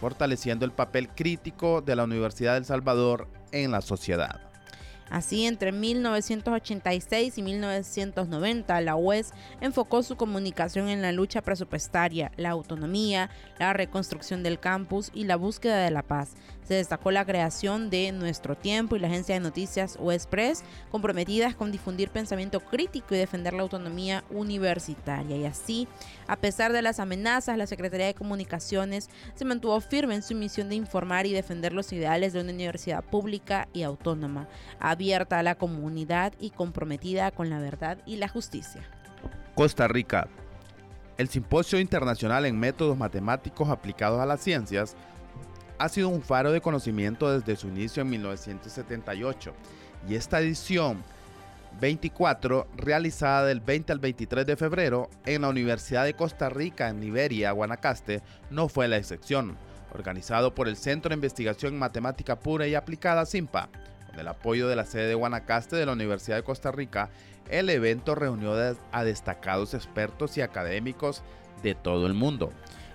fortaleciendo 0.00 0.64
el 0.64 0.72
papel 0.72 1.08
crítico 1.08 1.82
de 1.82 1.96
la 1.96 2.04
Universidad 2.04 2.54
del 2.54 2.64
Salvador 2.64 3.28
en 3.52 3.70
la 3.72 3.82
sociedad. 3.82 4.51
Así, 5.10 5.46
entre 5.46 5.72
1986 5.72 7.38
y 7.38 7.42
1990, 7.42 8.80
la 8.80 8.96
UES 8.96 9.32
enfocó 9.60 10.02
su 10.02 10.16
comunicación 10.16 10.88
en 10.88 11.02
la 11.02 11.12
lucha 11.12 11.42
presupuestaria, 11.42 12.32
la 12.36 12.50
autonomía, 12.50 13.30
la 13.58 13.72
reconstrucción 13.72 14.42
del 14.42 14.58
campus 14.58 15.10
y 15.12 15.24
la 15.24 15.36
búsqueda 15.36 15.84
de 15.84 15.90
la 15.90 16.02
paz. 16.02 16.34
Se 16.64 16.74
destacó 16.74 17.10
la 17.10 17.24
creación 17.24 17.90
de 17.90 18.12
Nuestro 18.12 18.56
Tiempo 18.56 18.96
y 18.96 18.98
la 18.98 19.08
agencia 19.08 19.34
de 19.34 19.40
noticias 19.40 19.96
UES 20.00 20.26
Press, 20.26 20.64
comprometidas 20.90 21.54
con 21.54 21.72
difundir 21.72 22.10
pensamiento 22.10 22.60
crítico 22.60 23.14
y 23.14 23.18
defender 23.18 23.52
la 23.52 23.62
autonomía 23.62 24.24
universitaria. 24.30 25.36
Y 25.36 25.44
así, 25.44 25.88
a 26.26 26.36
pesar 26.36 26.72
de 26.72 26.82
las 26.82 27.00
amenazas, 27.00 27.58
la 27.58 27.66
Secretaría 27.66 28.06
de 28.06 28.14
Comunicaciones 28.14 29.10
se 29.34 29.44
mantuvo 29.44 29.80
firme 29.80 30.14
en 30.14 30.22
su 30.22 30.34
misión 30.34 30.68
de 30.68 30.76
informar 30.76 31.26
y 31.26 31.32
defender 31.32 31.72
los 31.72 31.92
ideales 31.92 32.32
de 32.32 32.40
una 32.40 32.52
universidad 32.52 33.02
pública 33.04 33.68
y 33.72 33.82
autónoma 33.82 34.48
abierta 34.78 35.38
a 35.38 35.42
la 35.42 35.56
comunidad 35.56 36.32
y 36.38 36.50
comprometida 36.50 37.30
con 37.30 37.50
la 37.50 37.58
verdad 37.58 37.98
y 38.06 38.16
la 38.16 38.28
justicia. 38.28 38.82
Costa 39.54 39.88
Rica. 39.88 40.28
El 41.18 41.28
Simposio 41.28 41.78
Internacional 41.78 42.46
en 42.46 42.58
Métodos 42.58 42.96
Matemáticos 42.96 43.68
Aplicados 43.68 44.20
a 44.20 44.26
las 44.26 44.40
Ciencias 44.40 44.96
ha 45.82 45.88
sido 45.88 46.10
un 46.10 46.22
faro 46.22 46.52
de 46.52 46.60
conocimiento 46.60 47.36
desde 47.36 47.56
su 47.56 47.66
inicio 47.66 48.02
en 48.02 48.10
1978 48.10 49.52
y 50.08 50.14
esta 50.14 50.38
edición 50.38 51.02
24 51.80 52.68
realizada 52.76 53.46
del 53.46 53.58
20 53.60 53.90
al 53.90 53.98
23 53.98 54.46
de 54.46 54.56
febrero 54.56 55.10
en 55.26 55.42
la 55.42 55.48
Universidad 55.48 56.04
de 56.04 56.14
Costa 56.14 56.48
Rica 56.48 56.88
en 56.88 57.00
Liberia, 57.00 57.50
Guanacaste, 57.50 58.22
no 58.48 58.68
fue 58.68 58.86
la 58.86 58.96
excepción. 58.96 59.56
Organizado 59.92 60.54
por 60.54 60.68
el 60.68 60.76
Centro 60.76 61.08
de 61.08 61.16
Investigación 61.16 61.72
en 61.72 61.80
Matemática 61.80 62.38
Pura 62.38 62.68
y 62.68 62.76
Aplicada 62.76 63.26
SIMPA, 63.26 63.68
con 64.06 64.20
el 64.20 64.28
apoyo 64.28 64.68
de 64.68 64.76
la 64.76 64.84
sede 64.84 65.08
de 65.08 65.14
Guanacaste 65.14 65.74
de 65.74 65.86
la 65.86 65.92
Universidad 65.92 66.36
de 66.36 66.44
Costa 66.44 66.70
Rica, 66.70 67.10
el 67.50 67.68
evento 67.68 68.14
reunió 68.14 68.54
a 68.92 69.04
destacados 69.04 69.74
expertos 69.74 70.38
y 70.38 70.42
académicos 70.42 71.24
de 71.64 71.74
todo 71.74 72.06
el 72.06 72.14
mundo. 72.14 72.52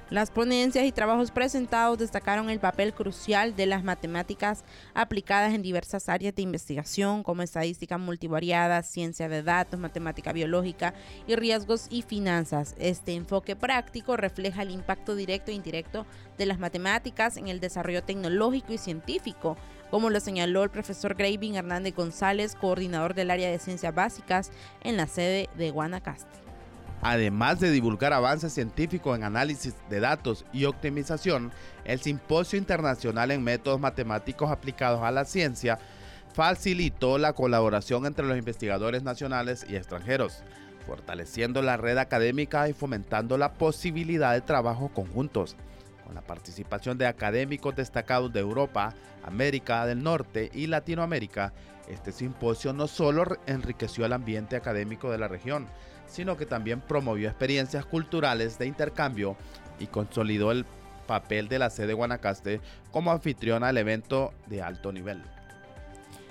Las 0.10 0.32
ponencias 0.32 0.86
y 0.86 0.94
trabajos 0.94 1.32
presentados 1.32 1.98
destacaron 1.98 2.50
el 2.50 2.62
papel 2.62 2.94
crucial 2.94 3.58
de 3.58 3.66
las 3.66 3.84
matemáticas 3.84 4.64
aplicadas 4.94 5.54
en 5.54 5.62
diversas 5.62 6.08
áreas 6.08 6.34
de 6.34 6.44
investigación 6.44 7.24
como 7.24 7.42
estadística 7.42 7.98
multivariada, 7.98 8.84
ciencia 8.84 9.28
de 9.28 9.44
datos, 9.44 9.78
matemática 9.82 10.32
biológica 10.32 10.94
y 11.28 11.36
riesgos 11.36 11.88
y 11.90 12.04
finanzas. 12.04 12.74
Este 12.80 13.16
enfoque 13.16 13.58
práctico 13.58 14.16
refleja 14.16 14.62
el 14.62 14.72
impacto 14.72 15.14
directo 15.14 15.52
e 15.52 15.56
indirecto 15.56 16.06
de 16.38 16.46
las 16.46 16.58
matemáticas 16.58 17.36
en 17.36 17.50
el 17.50 17.60
desarrollo 17.60 18.02
tecnológico 18.02 18.72
y 18.72 18.78
científico, 18.78 19.58
como 19.92 20.10
lo 20.10 20.22
señaló 20.22 20.64
el 20.64 20.70
profesor 20.70 21.16
Graving 21.16 21.56
Hernández 21.56 21.94
González, 21.94 22.56
coordinador 22.56 23.14
del 23.14 23.30
área 23.30 23.52
de 23.52 23.60
ciencias 23.60 23.94
básicas 23.94 24.52
en 24.86 24.96
la 24.96 25.08
sede 25.08 25.50
de 25.58 25.70
Guanacaste. 25.72 26.47
Además 27.02 27.60
de 27.60 27.72
divulgar 27.72 28.12
avances 28.12 28.54
científicos 28.54 29.18
en 29.18 29.24
análisis 29.24 29.76
de 29.90 30.00
datos 30.00 30.46
y 30.52 30.66
optimización, 30.66 31.52
el 31.86 32.02
Simposio 32.02 32.58
Internacional 32.58 33.32
en 33.32 33.44
Métodos 33.44 33.80
Matemáticos 33.80 34.52
Aplicados 34.52 35.04
a 35.04 35.12
la 35.12 35.26
Ciencia 35.26 35.78
facilitó 36.34 37.18
la 37.18 37.34
colaboración 37.34 38.06
entre 38.06 38.26
los 38.26 38.38
investigadores 38.38 39.04
nacionales 39.04 39.66
y 39.70 39.76
extranjeros, 39.76 40.44
fortaleciendo 40.86 41.62
la 41.62 41.78
red 41.78 41.98
académica 41.98 42.68
y 42.70 42.74
fomentando 42.74 43.38
la 43.38 43.54
posibilidad 43.54 44.34
de 44.34 44.42
trabajo 44.42 44.90
conjuntos. 44.90 45.56
Con 46.08 46.16
la 46.16 46.22
participación 46.22 46.98
de 46.98 47.06
académicos 47.06 47.76
destacados 47.76 48.32
de 48.32 48.40
Europa, 48.40 48.94
América 49.26 49.86
del 49.86 50.02
Norte 50.02 50.50
y 50.54 50.68
Latinoamérica, 50.68 51.52
este 51.90 52.14
simposio 52.14 52.72
no 52.72 52.88
solo 52.88 53.26
enriqueció 53.46 54.06
el 54.06 54.14
ambiente 54.14 54.56
académico 54.56 55.12
de 55.12 55.18
la 55.18 55.28
región, 55.28 55.68
sino 56.08 56.38
que 56.38 56.46
también 56.46 56.80
promovió 56.80 57.28
experiencias 57.28 57.86
culturales 57.86 58.58
de 58.58 58.68
intercambio 58.68 59.36
y 59.80 59.88
consolidó 59.88 60.54
el 60.54 60.66
papel 61.08 61.50
de 61.50 61.60
la 61.60 61.70
sede 61.70 61.92
Guanacaste 61.92 62.62
como 62.90 63.12
anfitriona 63.12 63.68
del 63.68 63.80
evento 63.80 64.34
de 64.46 64.62
alto 64.62 64.94
nivel. 64.94 65.22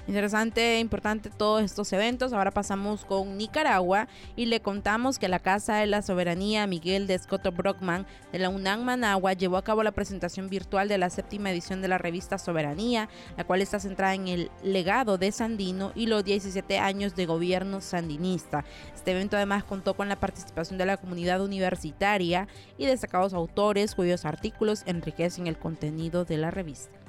Interesante 0.08 0.78
importante 0.78 1.30
todos 1.30 1.62
estos 1.62 1.92
eventos. 1.92 2.32
Ahora 2.32 2.52
pasamos 2.52 3.04
con 3.04 3.36
Nicaragua 3.36 4.06
y 4.36 4.46
le 4.46 4.60
contamos 4.60 5.18
que 5.18 5.26
la 5.26 5.40
Casa 5.40 5.78
de 5.78 5.86
la 5.86 6.00
Soberanía 6.00 6.68
Miguel 6.68 7.08
de 7.08 7.14
Escoto 7.14 7.50
Brockman 7.50 8.06
de 8.30 8.38
la 8.38 8.48
UNAM 8.48 8.84
Managua 8.84 9.32
llevó 9.32 9.56
a 9.56 9.64
cabo 9.64 9.82
la 9.82 9.90
presentación 9.90 10.48
virtual 10.48 10.86
de 10.86 10.98
la 10.98 11.10
séptima 11.10 11.50
edición 11.50 11.82
de 11.82 11.88
la 11.88 11.98
revista 11.98 12.38
Soberanía, 12.38 13.08
la 13.36 13.42
cual 13.42 13.62
está 13.62 13.80
centrada 13.80 14.14
en 14.14 14.28
el 14.28 14.50
legado 14.62 15.18
de 15.18 15.32
Sandino 15.32 15.90
y 15.96 16.06
los 16.06 16.24
17 16.24 16.78
años 16.78 17.16
de 17.16 17.26
gobierno 17.26 17.80
sandinista. 17.80 18.64
Este 18.94 19.10
evento 19.10 19.36
además 19.36 19.64
contó 19.64 19.94
con 19.94 20.08
la 20.08 20.20
participación 20.20 20.78
de 20.78 20.86
la 20.86 20.98
comunidad 20.98 21.42
universitaria 21.42 22.46
y 22.78 22.86
destacados 22.86 23.34
autores 23.34 23.96
cuyos 23.96 24.24
artículos 24.24 24.84
enriquecen 24.86 25.48
el 25.48 25.58
contenido 25.58 26.24
de 26.24 26.36
la 26.36 26.52
revista. 26.52 27.05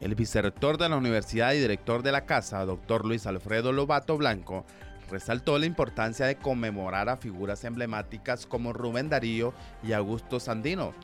El 0.00 0.14
vicerrector 0.14 0.78
de 0.78 0.88
la 0.88 0.96
universidad 0.96 1.52
y 1.52 1.60
director 1.60 2.02
de 2.02 2.10
la 2.10 2.24
casa, 2.24 2.64
doctor 2.64 3.04
Luis 3.04 3.26
Alfredo 3.26 3.70
Lobato 3.70 4.16
Blanco, 4.16 4.64
resaltó 5.10 5.58
la 5.58 5.66
importancia 5.66 6.24
de 6.24 6.36
conmemorar 6.36 7.10
a 7.10 7.18
figuras 7.18 7.64
emblemáticas 7.64 8.46
como 8.46 8.72
Rubén 8.72 9.10
Darío 9.10 9.52
y 9.82 9.92
Augusto 9.92 10.40
Sandino, 10.40 10.94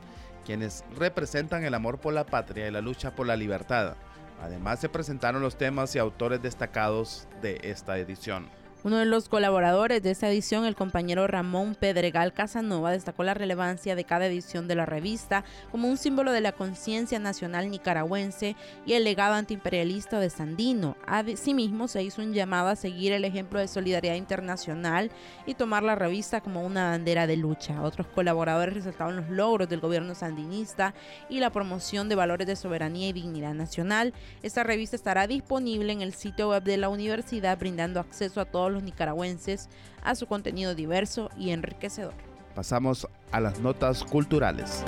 quienes 0.47 0.83
representan 0.95 1.63
el 1.63 1.75
amor 1.75 1.99
por 1.99 2.13
la 2.13 2.25
patria 2.25 2.67
y 2.67 2.71
la 2.71 2.81
lucha 2.81 3.13
por 3.13 3.27
la 3.27 3.35
libertad. 3.35 3.95
Además 4.41 4.79
se 4.79 4.89
presentaron 4.89 5.43
los 5.43 5.59
temas 5.59 5.95
y 5.95 5.99
autores 5.99 6.41
destacados 6.41 7.27
de 7.43 7.59
esta 7.61 7.99
edición. 7.99 8.49
Uno 8.83 8.97
de 8.97 9.05
los 9.05 9.27
colaboradores 9.27 10.03
de 10.03 10.11
esta 10.11 10.29
edición, 10.29 10.63
el 10.63 10.75
compañero 10.75 11.25
Ramón 11.25 11.73
Pedregal 11.73 12.31
Casanova, 12.31 12.91
destacó 12.91 13.23
la 13.23 13.33
relevancia 13.33 13.95
de 13.95 14.03
cada 14.03 14.27
edición 14.27 14.67
de 14.67 14.75
la 14.75 14.85
revista 14.85 15.43
como 15.71 15.89
un 15.89 15.97
símbolo 15.97 16.31
de 16.31 16.41
la 16.41 16.51
conciencia 16.51 17.17
nacional 17.17 17.71
nicaragüense 17.71 18.55
y 18.85 18.93
el 18.93 19.03
legado 19.03 19.33
antiimperialista 19.33 20.19
de 20.19 20.29
Sandino. 20.29 20.95
Asimismo, 21.07 21.87
se 21.87 22.03
hizo 22.03 22.21
un 22.21 22.33
llamado 22.33 22.69
a 22.69 22.75
seguir 22.75 23.13
el 23.13 23.25
ejemplo 23.25 23.59
de 23.59 23.67
solidaridad 23.67 24.13
internacional 24.13 25.09
y 25.47 25.55
tomar 25.55 25.81
la 25.81 25.95
revista 25.95 26.41
como 26.41 26.63
una 26.63 26.91
bandera 26.91 27.25
de 27.25 27.35
lucha. 27.35 27.81
Otros 27.81 28.05
colaboradores 28.07 28.75
resaltaron 28.75 29.15
los 29.15 29.29
logros 29.29 29.67
del 29.67 29.79
gobierno 29.79 30.13
sandinista 30.13 30.93
y 31.29 31.39
la 31.39 31.49
promoción 31.49 32.09
de 32.09 32.15
valores 32.15 32.45
de 32.45 32.55
soberanía 32.55 33.09
y 33.09 33.13
dignidad 33.13 33.55
nacional. 33.55 34.13
Esta 34.43 34.63
revista 34.63 34.95
estará 34.95 35.25
disponible 35.25 35.91
en 35.91 36.03
el 36.03 36.13
sitio 36.13 36.49
web 36.49 36.61
de 36.61 36.77
la 36.77 36.89
universidad, 36.89 37.57
brindando 37.57 37.99
acceso 37.99 38.39
a 38.39 38.45
todos 38.45 38.67
los 38.71 38.76
nicaragüenses 38.83 39.69
a 40.03 40.15
su 40.15 40.27
contenido 40.27 40.75
diverso 40.75 41.29
y 41.37 41.51
enriquecedor. 41.51 42.13
Pasamos 42.55 43.07
a 43.31 43.39
las 43.39 43.59
notas 43.59 44.03
culturales. 44.03 44.83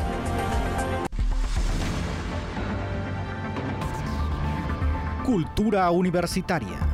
Cultura 5.26 5.92
universitaria. 5.92 6.89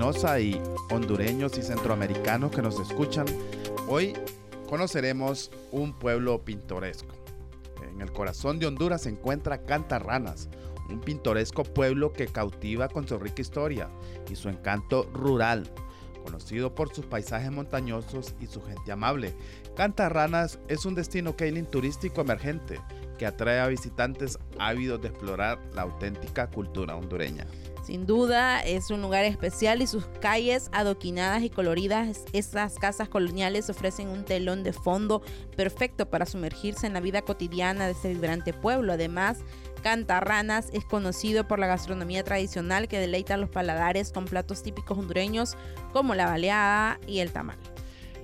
Y 0.00 0.58
hondureños 0.90 1.58
y 1.58 1.62
centroamericanos 1.62 2.50
que 2.50 2.62
nos 2.62 2.80
escuchan, 2.80 3.26
hoy 3.86 4.14
conoceremos 4.66 5.50
un 5.72 5.92
pueblo 5.92 6.42
pintoresco. 6.42 7.14
En 7.86 8.00
el 8.00 8.10
corazón 8.10 8.58
de 8.58 8.66
Honduras 8.66 9.02
se 9.02 9.10
encuentra 9.10 9.62
Cantarranas, 9.62 10.48
un 10.88 11.00
pintoresco 11.00 11.64
pueblo 11.64 12.14
que 12.14 12.28
cautiva 12.28 12.88
con 12.88 13.06
su 13.06 13.18
rica 13.18 13.42
historia 13.42 13.90
y 14.30 14.36
su 14.36 14.48
encanto 14.48 15.02
rural, 15.12 15.70
conocido 16.24 16.74
por 16.74 16.94
sus 16.94 17.04
paisajes 17.04 17.52
montañosos 17.52 18.34
y 18.40 18.46
su 18.46 18.62
gente 18.62 18.90
amable. 18.90 19.34
Cantarranas 19.76 20.58
es 20.68 20.86
un 20.86 20.94
destino 20.94 21.36
Kaylin 21.36 21.66
turístico 21.66 22.22
emergente 22.22 22.80
que 23.20 23.26
atrae 23.26 23.60
a 23.60 23.66
visitantes 23.66 24.38
ávidos 24.58 25.02
de 25.02 25.08
explorar 25.08 25.58
la 25.74 25.82
auténtica 25.82 26.46
cultura 26.46 26.96
hondureña. 26.96 27.46
Sin 27.84 28.06
duda 28.06 28.60
es 28.60 28.90
un 28.90 29.02
lugar 29.02 29.26
especial 29.26 29.82
y 29.82 29.86
sus 29.86 30.06
calles 30.22 30.70
adoquinadas 30.72 31.42
y 31.42 31.50
coloridas, 31.50 32.24
estas 32.32 32.76
casas 32.76 33.10
coloniales 33.10 33.68
ofrecen 33.68 34.08
un 34.08 34.24
telón 34.24 34.62
de 34.62 34.72
fondo 34.72 35.20
perfecto 35.54 36.08
para 36.08 36.24
sumergirse 36.24 36.86
en 36.86 36.94
la 36.94 37.00
vida 37.00 37.20
cotidiana 37.20 37.84
de 37.84 37.92
este 37.92 38.08
vibrante 38.08 38.54
pueblo. 38.54 38.94
Además, 38.94 39.40
Cantarranas 39.82 40.70
es 40.72 40.86
conocido 40.86 41.46
por 41.46 41.58
la 41.58 41.66
gastronomía 41.66 42.24
tradicional 42.24 42.88
que 42.88 42.98
deleita 42.98 43.36
los 43.36 43.50
paladares 43.50 44.12
con 44.12 44.24
platos 44.24 44.62
típicos 44.62 44.96
hondureños 44.96 45.58
como 45.92 46.14
la 46.14 46.24
baleada 46.24 46.98
y 47.06 47.18
el 47.18 47.32
tamal. 47.32 47.58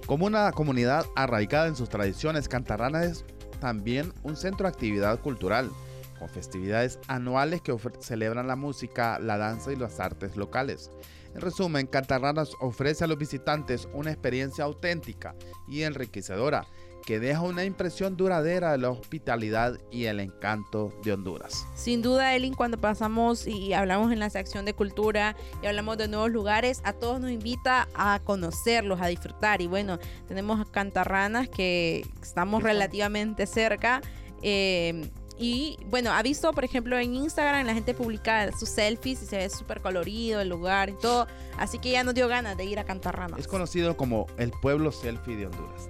Como 0.06 0.24
una 0.24 0.52
comunidad 0.52 1.04
arraigada 1.16 1.66
en 1.66 1.76
sus 1.76 1.90
tradiciones, 1.90 2.48
Cantarranas 2.48 3.04
es 3.04 3.24
también 3.66 4.12
un 4.22 4.36
centro 4.36 4.68
de 4.68 4.72
actividad 4.72 5.18
cultural 5.18 5.72
con 6.20 6.28
festividades 6.28 7.00
anuales 7.08 7.62
que 7.62 7.76
celebran 7.98 8.46
la 8.46 8.54
música, 8.54 9.18
la 9.18 9.38
danza 9.38 9.72
y 9.72 9.76
las 9.76 9.98
artes 9.98 10.36
locales. 10.36 10.88
En 11.34 11.40
resumen, 11.40 11.88
Cantarranas 11.88 12.50
ofrece 12.60 13.02
a 13.02 13.08
los 13.08 13.18
visitantes 13.18 13.88
una 13.92 14.12
experiencia 14.12 14.62
auténtica 14.62 15.34
y 15.66 15.82
enriquecedora 15.82 16.64
que 17.06 17.20
deja 17.20 17.40
una 17.40 17.64
impresión 17.64 18.16
duradera 18.16 18.72
de 18.72 18.78
la 18.78 18.90
hospitalidad 18.90 19.78
y 19.92 20.06
el 20.06 20.18
encanto 20.18 20.92
de 21.04 21.12
Honduras. 21.12 21.64
Sin 21.76 22.02
duda, 22.02 22.34
Elin, 22.34 22.52
cuando 22.52 22.78
pasamos 22.78 23.46
y 23.46 23.72
hablamos 23.72 24.12
en 24.12 24.18
la 24.18 24.28
sección 24.28 24.64
de 24.64 24.74
cultura 24.74 25.36
y 25.62 25.66
hablamos 25.66 25.98
de 25.98 26.08
nuevos 26.08 26.32
lugares, 26.32 26.80
a 26.84 26.92
todos 26.92 27.20
nos 27.20 27.30
invita 27.30 27.88
a 27.94 28.20
conocerlos, 28.24 29.00
a 29.00 29.06
disfrutar. 29.06 29.62
Y 29.62 29.68
bueno, 29.68 30.00
tenemos 30.26 30.68
Cantarranas 30.70 31.48
que 31.48 32.04
estamos 32.20 32.64
relativamente 32.64 33.46
cerca. 33.46 34.02
Eh, 34.42 35.08
y 35.38 35.78
bueno, 35.88 36.10
ha 36.10 36.22
visto, 36.22 36.52
por 36.52 36.64
ejemplo, 36.64 36.98
en 36.98 37.14
Instagram 37.14 37.66
la 37.66 37.74
gente 37.74 37.94
publica 37.94 38.50
sus 38.58 38.70
selfies 38.70 39.22
y 39.22 39.26
se 39.26 39.36
ve 39.36 39.48
súper 39.48 39.80
colorido 39.80 40.40
el 40.40 40.48
lugar 40.48 40.88
y 40.90 40.94
todo. 40.94 41.28
Así 41.56 41.78
que 41.78 41.92
ya 41.92 42.02
nos 42.02 42.14
dio 42.14 42.26
ganas 42.26 42.56
de 42.56 42.64
ir 42.64 42.80
a 42.80 42.84
Cantarranas. 42.84 43.38
Es 43.38 43.46
conocido 43.46 43.96
como 43.96 44.26
el 44.38 44.50
pueblo 44.50 44.90
selfie 44.90 45.36
de 45.36 45.46
Honduras 45.46 45.88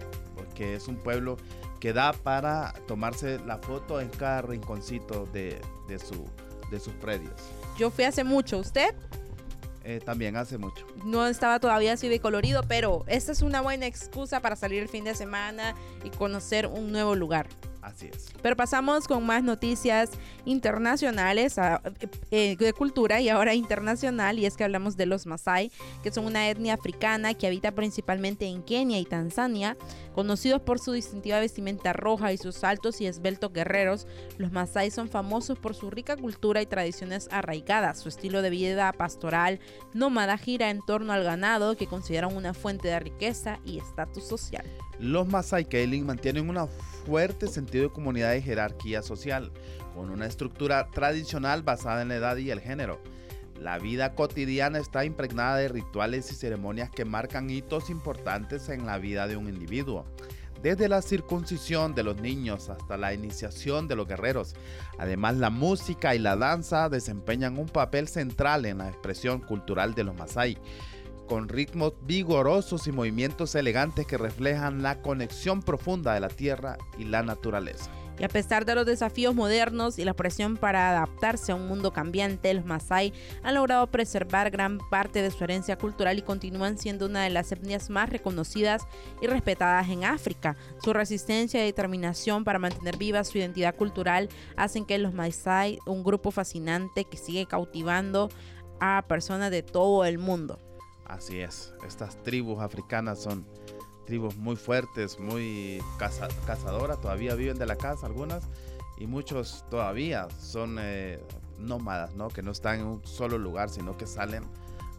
que 0.56 0.74
es 0.74 0.88
un 0.88 0.96
pueblo 0.96 1.36
que 1.78 1.92
da 1.92 2.12
para 2.12 2.72
tomarse 2.88 3.38
la 3.46 3.58
foto 3.58 4.00
en 4.00 4.08
cada 4.08 4.42
rinconcito 4.42 5.26
de, 5.26 5.60
su, 6.04 6.24
de 6.70 6.80
sus 6.80 6.94
predios. 6.94 7.34
Yo 7.78 7.90
fui 7.90 8.04
hace 8.04 8.24
mucho, 8.24 8.58
¿usted? 8.58 8.94
Eh, 9.84 10.00
también 10.04 10.36
hace 10.36 10.58
mucho. 10.58 10.84
No 11.04 11.28
estaba 11.28 11.60
todavía 11.60 11.92
así 11.92 12.08
de 12.08 12.18
colorido, 12.18 12.64
pero 12.66 13.04
esta 13.06 13.30
es 13.30 13.42
una 13.42 13.60
buena 13.60 13.86
excusa 13.86 14.40
para 14.40 14.56
salir 14.56 14.82
el 14.82 14.88
fin 14.88 15.04
de 15.04 15.14
semana 15.14 15.76
y 16.02 16.10
conocer 16.10 16.66
un 16.66 16.90
nuevo 16.90 17.14
lugar. 17.14 17.46
Pero 18.42 18.56
pasamos 18.56 19.06
con 19.06 19.24
más 19.24 19.42
noticias 19.42 20.10
internacionales 20.44 21.58
eh, 21.58 21.78
eh, 22.30 22.56
de 22.56 22.72
cultura 22.72 23.20
y 23.20 23.28
ahora 23.28 23.54
internacional, 23.54 24.38
y 24.38 24.46
es 24.46 24.56
que 24.56 24.64
hablamos 24.64 24.96
de 24.96 25.06
los 25.06 25.26
Masai, 25.26 25.70
que 26.02 26.10
son 26.10 26.26
una 26.26 26.48
etnia 26.48 26.74
africana 26.74 27.34
que 27.34 27.46
habita 27.46 27.72
principalmente 27.72 28.46
en 28.46 28.62
Kenia 28.62 28.98
y 28.98 29.04
Tanzania. 29.04 29.76
Conocidos 30.14 30.62
por 30.62 30.78
su 30.78 30.92
distintiva 30.92 31.40
vestimenta 31.40 31.92
roja 31.92 32.32
y 32.32 32.38
sus 32.38 32.64
altos 32.64 33.00
y 33.00 33.06
esbeltos 33.06 33.52
guerreros, 33.52 34.06
los 34.38 34.50
Masai 34.50 34.90
son 34.90 35.08
famosos 35.08 35.58
por 35.58 35.74
su 35.74 35.90
rica 35.90 36.16
cultura 36.16 36.62
y 36.62 36.66
tradiciones 36.66 37.28
arraigadas. 37.30 38.00
Su 38.00 38.08
estilo 38.08 38.42
de 38.42 38.50
vida 38.50 38.92
pastoral 38.92 39.60
nómada 39.92 40.38
gira 40.38 40.70
en 40.70 40.80
torno 40.86 41.12
al 41.12 41.24
ganado, 41.24 41.76
que 41.76 41.86
consideran 41.86 42.34
una 42.34 42.54
fuente 42.54 42.88
de 42.88 43.00
riqueza 43.00 43.58
y 43.64 43.78
estatus 43.78 44.26
social. 44.26 44.64
Los 44.98 45.28
Masai 45.28 45.66
Kaling 45.66 46.06
mantienen 46.06 46.48
un 46.48 46.68
fuerte 47.04 47.48
sentido 47.48 47.84
de 47.84 47.92
comunidad 47.92 48.34
y 48.34 48.42
jerarquía 48.42 49.02
social, 49.02 49.52
con 49.94 50.10
una 50.10 50.26
estructura 50.26 50.88
tradicional 50.90 51.62
basada 51.62 52.02
en 52.02 52.08
la 52.08 52.16
edad 52.16 52.36
y 52.38 52.50
el 52.50 52.60
género. 52.60 53.00
La 53.60 53.78
vida 53.78 54.14
cotidiana 54.14 54.78
está 54.78 55.04
impregnada 55.04 55.56
de 55.56 55.68
rituales 55.68 56.30
y 56.30 56.34
ceremonias 56.34 56.90
que 56.90 57.04
marcan 57.04 57.50
hitos 57.50 57.90
importantes 57.90 58.68
en 58.68 58.86
la 58.86 58.98
vida 58.98 59.26
de 59.26 59.36
un 59.36 59.48
individuo. 59.48 60.06
Desde 60.62 60.88
la 60.88 61.02
circuncisión 61.02 61.94
de 61.94 62.02
los 62.02 62.20
niños 62.20 62.70
hasta 62.70 62.96
la 62.96 63.12
iniciación 63.12 63.88
de 63.88 63.96
los 63.96 64.08
guerreros. 64.08 64.54
Además, 64.98 65.36
la 65.36 65.50
música 65.50 66.14
y 66.14 66.18
la 66.18 66.36
danza 66.36 66.88
desempeñan 66.88 67.58
un 67.58 67.68
papel 67.68 68.08
central 68.08 68.64
en 68.64 68.78
la 68.78 68.88
expresión 68.88 69.40
cultural 69.40 69.94
de 69.94 70.04
los 70.04 70.16
Masai 70.16 70.58
con 71.26 71.48
ritmos 71.48 71.92
vigorosos 72.02 72.86
y 72.86 72.92
movimientos 72.92 73.54
elegantes 73.54 74.06
que 74.06 74.18
reflejan 74.18 74.82
la 74.82 75.02
conexión 75.02 75.62
profunda 75.62 76.14
de 76.14 76.20
la 76.20 76.28
tierra 76.28 76.78
y 76.98 77.04
la 77.04 77.22
naturaleza. 77.22 77.90
Y 78.18 78.24
a 78.24 78.28
pesar 78.28 78.64
de 78.64 78.74
los 78.74 78.86
desafíos 78.86 79.34
modernos 79.34 79.98
y 79.98 80.04
la 80.04 80.14
presión 80.14 80.56
para 80.56 80.90
adaptarse 80.90 81.52
a 81.52 81.54
un 81.54 81.68
mundo 81.68 81.92
cambiante, 81.92 82.54
los 82.54 82.64
Masai 82.64 83.12
han 83.42 83.54
logrado 83.54 83.86
preservar 83.88 84.50
gran 84.50 84.78
parte 84.90 85.20
de 85.20 85.30
su 85.30 85.44
herencia 85.44 85.76
cultural 85.76 86.18
y 86.18 86.22
continúan 86.22 86.78
siendo 86.78 87.06
una 87.06 87.24
de 87.24 87.30
las 87.30 87.52
etnias 87.52 87.90
más 87.90 88.08
reconocidas 88.08 88.86
y 89.20 89.26
respetadas 89.26 89.88
en 89.90 90.04
África. 90.04 90.56
Su 90.82 90.94
resistencia 90.94 91.62
y 91.62 91.66
determinación 91.66 92.44
para 92.44 92.58
mantener 92.58 92.96
viva 92.96 93.22
su 93.22 93.36
identidad 93.36 93.74
cultural 93.74 94.30
hacen 94.56 94.86
que 94.86 94.96
los 94.96 95.12
Masai, 95.12 95.78
un 95.84 96.02
grupo 96.02 96.30
fascinante 96.30 97.04
que 97.04 97.18
sigue 97.18 97.46
cautivando 97.46 98.30
a 98.80 99.04
personas 99.08 99.50
de 99.50 99.62
todo 99.62 100.04
el 100.06 100.18
mundo. 100.18 100.58
Así 101.08 101.40
es, 101.40 101.72
estas 101.86 102.20
tribus 102.22 102.60
africanas 102.60 103.22
son 103.22 103.46
tribus 104.06 104.36
muy 104.36 104.56
fuertes, 104.56 105.18
muy 105.18 105.82
cazadoras, 105.98 107.00
todavía 107.00 107.34
viven 107.34 107.58
de 107.58 107.66
la 107.66 107.76
caza 107.76 108.06
algunas 108.06 108.44
y 108.98 109.06
muchos 109.06 109.64
todavía 109.70 110.28
son 110.40 110.78
eh, 110.80 111.20
nómadas, 111.58 112.14
¿no? 112.14 112.28
Que 112.28 112.42
no 112.42 112.52
están 112.52 112.80
en 112.80 112.86
un 112.86 113.06
solo 113.06 113.38
lugar, 113.38 113.68
sino 113.68 113.96
que 113.96 114.06
salen 114.06 114.44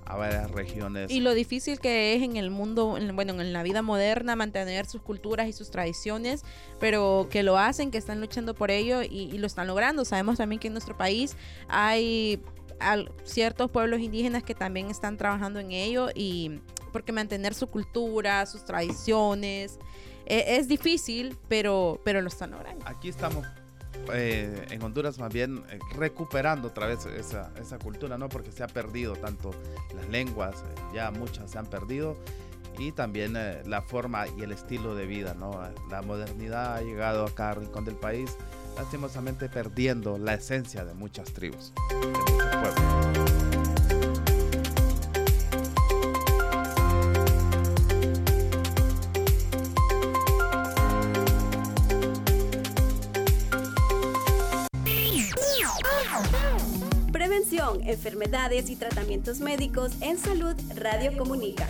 a 0.06 0.16
varias 0.16 0.50
regiones. 0.52 1.12
Y 1.12 1.20
lo 1.20 1.34
difícil 1.34 1.80
que 1.80 2.16
es 2.16 2.24
en 2.24 2.38
el 2.38 2.50
mundo, 2.50 2.98
bueno, 3.14 3.42
en 3.42 3.54
la 3.54 3.64
vida 3.64 3.82
moderna 3.82 4.36
mantener 4.36 4.86
sus 4.86 5.02
culturas 5.02 5.48
y 5.48 5.54
sus 5.54 5.70
tradiciones, 5.70 6.44
pero 6.80 7.28
que 7.30 7.44
lo 7.44 7.58
hacen, 7.58 7.92
que 7.92 7.98
están 7.98 8.22
luchando 8.22 8.54
por 8.54 8.72
ello 8.72 9.02
y, 9.02 9.30
y 9.34 9.38
lo 9.38 9.48
están 9.48 9.68
logrando. 9.68 10.06
Sabemos 10.06 10.38
también 10.38 10.60
que 10.60 10.68
en 10.68 10.74
nuestro 10.74 10.96
país 10.96 11.36
hay 11.68 12.42
a 12.80 12.98
ciertos 13.24 13.70
pueblos 13.72 14.00
indígenas 14.00 14.44
que 14.44 14.56
también 14.56 14.90
están 14.90 15.18
trabajando 15.18 15.60
en 15.60 15.72
ello 15.72 16.10
y 16.14 16.62
porque 16.92 17.12
mantener 17.12 17.54
su 17.54 17.68
cultura, 17.68 18.46
sus 18.46 18.66
tradiciones, 18.66 19.80
e, 20.26 20.58
es 20.58 20.68
difícil, 20.68 21.38
pero, 21.48 22.00
pero 22.04 22.22
lo 22.22 22.28
están 22.28 22.52
logrando. 22.52 22.86
Aquí 22.88 23.10
estamos 23.10 23.46
eh, 24.14 24.66
en 24.70 24.82
Honduras 24.82 25.20
más 25.20 25.34
bien 25.34 25.64
eh, 25.70 25.80
recuperando 25.96 26.70
otra 26.70 26.88
vez 26.88 27.06
esa, 27.06 27.52
esa, 27.60 27.78
cultura, 27.78 28.18
¿no? 28.18 28.30
Porque 28.30 28.52
se 28.52 28.64
ha 28.64 28.68
perdido 28.68 29.16
tanto 29.16 29.52
las 29.96 30.08
lenguas, 30.10 30.56
eh, 30.56 30.82
ya 30.94 31.12
muchas 31.12 31.52
se 31.52 31.58
han 31.58 31.66
perdido, 31.66 32.18
y 32.78 32.92
también 32.92 33.34
la 33.66 33.82
forma 33.82 34.26
y 34.38 34.44
el 34.44 34.52
estilo 34.52 34.94
de 34.96 35.08
vida, 35.08 35.34
¿no? 35.34 35.60
La 35.90 36.04
modernidad 36.04 36.76
ha 36.76 36.82
llegado 36.82 37.26
a 37.26 37.34
cada 37.34 37.56
rincón 37.56 37.86
del 37.86 37.96
país 37.96 38.38
lastimosamente 38.78 39.50
perdiendo 39.50 40.18
la 40.20 40.36
esencia 40.36 40.86
de 40.86 40.94
muchas 40.94 41.34
tribus, 41.34 41.74
enfermedades 57.98 58.70
y 58.70 58.76
tratamientos 58.76 59.40
médicos 59.40 59.92
en 60.02 60.20
salud 60.20 60.56
Radio 60.76 61.18
Comunica. 61.18 61.68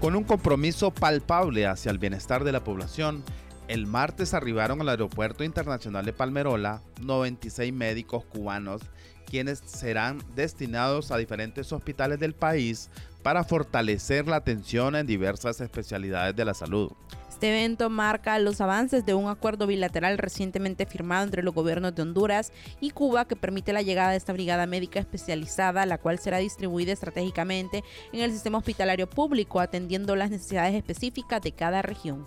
Con 0.00 0.16
un 0.16 0.24
compromiso 0.24 0.90
palpable 0.90 1.68
hacia 1.68 1.92
el 1.92 1.98
bienestar 1.98 2.42
de 2.42 2.50
la 2.50 2.64
población, 2.64 3.22
el 3.68 3.86
martes 3.86 4.34
arribaron 4.34 4.80
al 4.80 4.88
Aeropuerto 4.88 5.44
Internacional 5.44 6.04
de 6.04 6.12
Palmerola 6.12 6.82
96 7.00 7.72
médicos 7.72 8.24
cubanos, 8.24 8.82
quienes 9.24 9.60
serán 9.66 10.18
destinados 10.34 11.12
a 11.12 11.16
diferentes 11.16 11.72
hospitales 11.72 12.18
del 12.18 12.34
país 12.34 12.90
para 13.22 13.44
fortalecer 13.44 14.26
la 14.26 14.36
atención 14.36 14.96
en 14.96 15.06
diversas 15.06 15.60
especialidades 15.60 16.34
de 16.34 16.44
la 16.44 16.54
salud. 16.54 16.90
Este 17.36 17.50
evento 17.50 17.90
marca 17.90 18.38
los 18.38 18.62
avances 18.62 19.04
de 19.04 19.12
un 19.12 19.28
acuerdo 19.28 19.66
bilateral 19.66 20.16
recientemente 20.16 20.86
firmado 20.86 21.22
entre 21.24 21.42
los 21.42 21.52
gobiernos 21.52 21.94
de 21.94 22.00
Honduras 22.00 22.50
y 22.80 22.92
Cuba 22.92 23.28
que 23.28 23.36
permite 23.36 23.74
la 23.74 23.82
llegada 23.82 24.12
de 24.12 24.16
esta 24.16 24.32
brigada 24.32 24.66
médica 24.66 25.00
especializada, 25.00 25.84
la 25.84 25.98
cual 25.98 26.18
será 26.18 26.38
distribuida 26.38 26.94
estratégicamente 26.94 27.84
en 28.14 28.20
el 28.22 28.32
sistema 28.32 28.56
hospitalario 28.56 29.06
público, 29.06 29.60
atendiendo 29.60 30.16
las 30.16 30.30
necesidades 30.30 30.74
específicas 30.76 31.42
de 31.42 31.52
cada 31.52 31.82
región. 31.82 32.26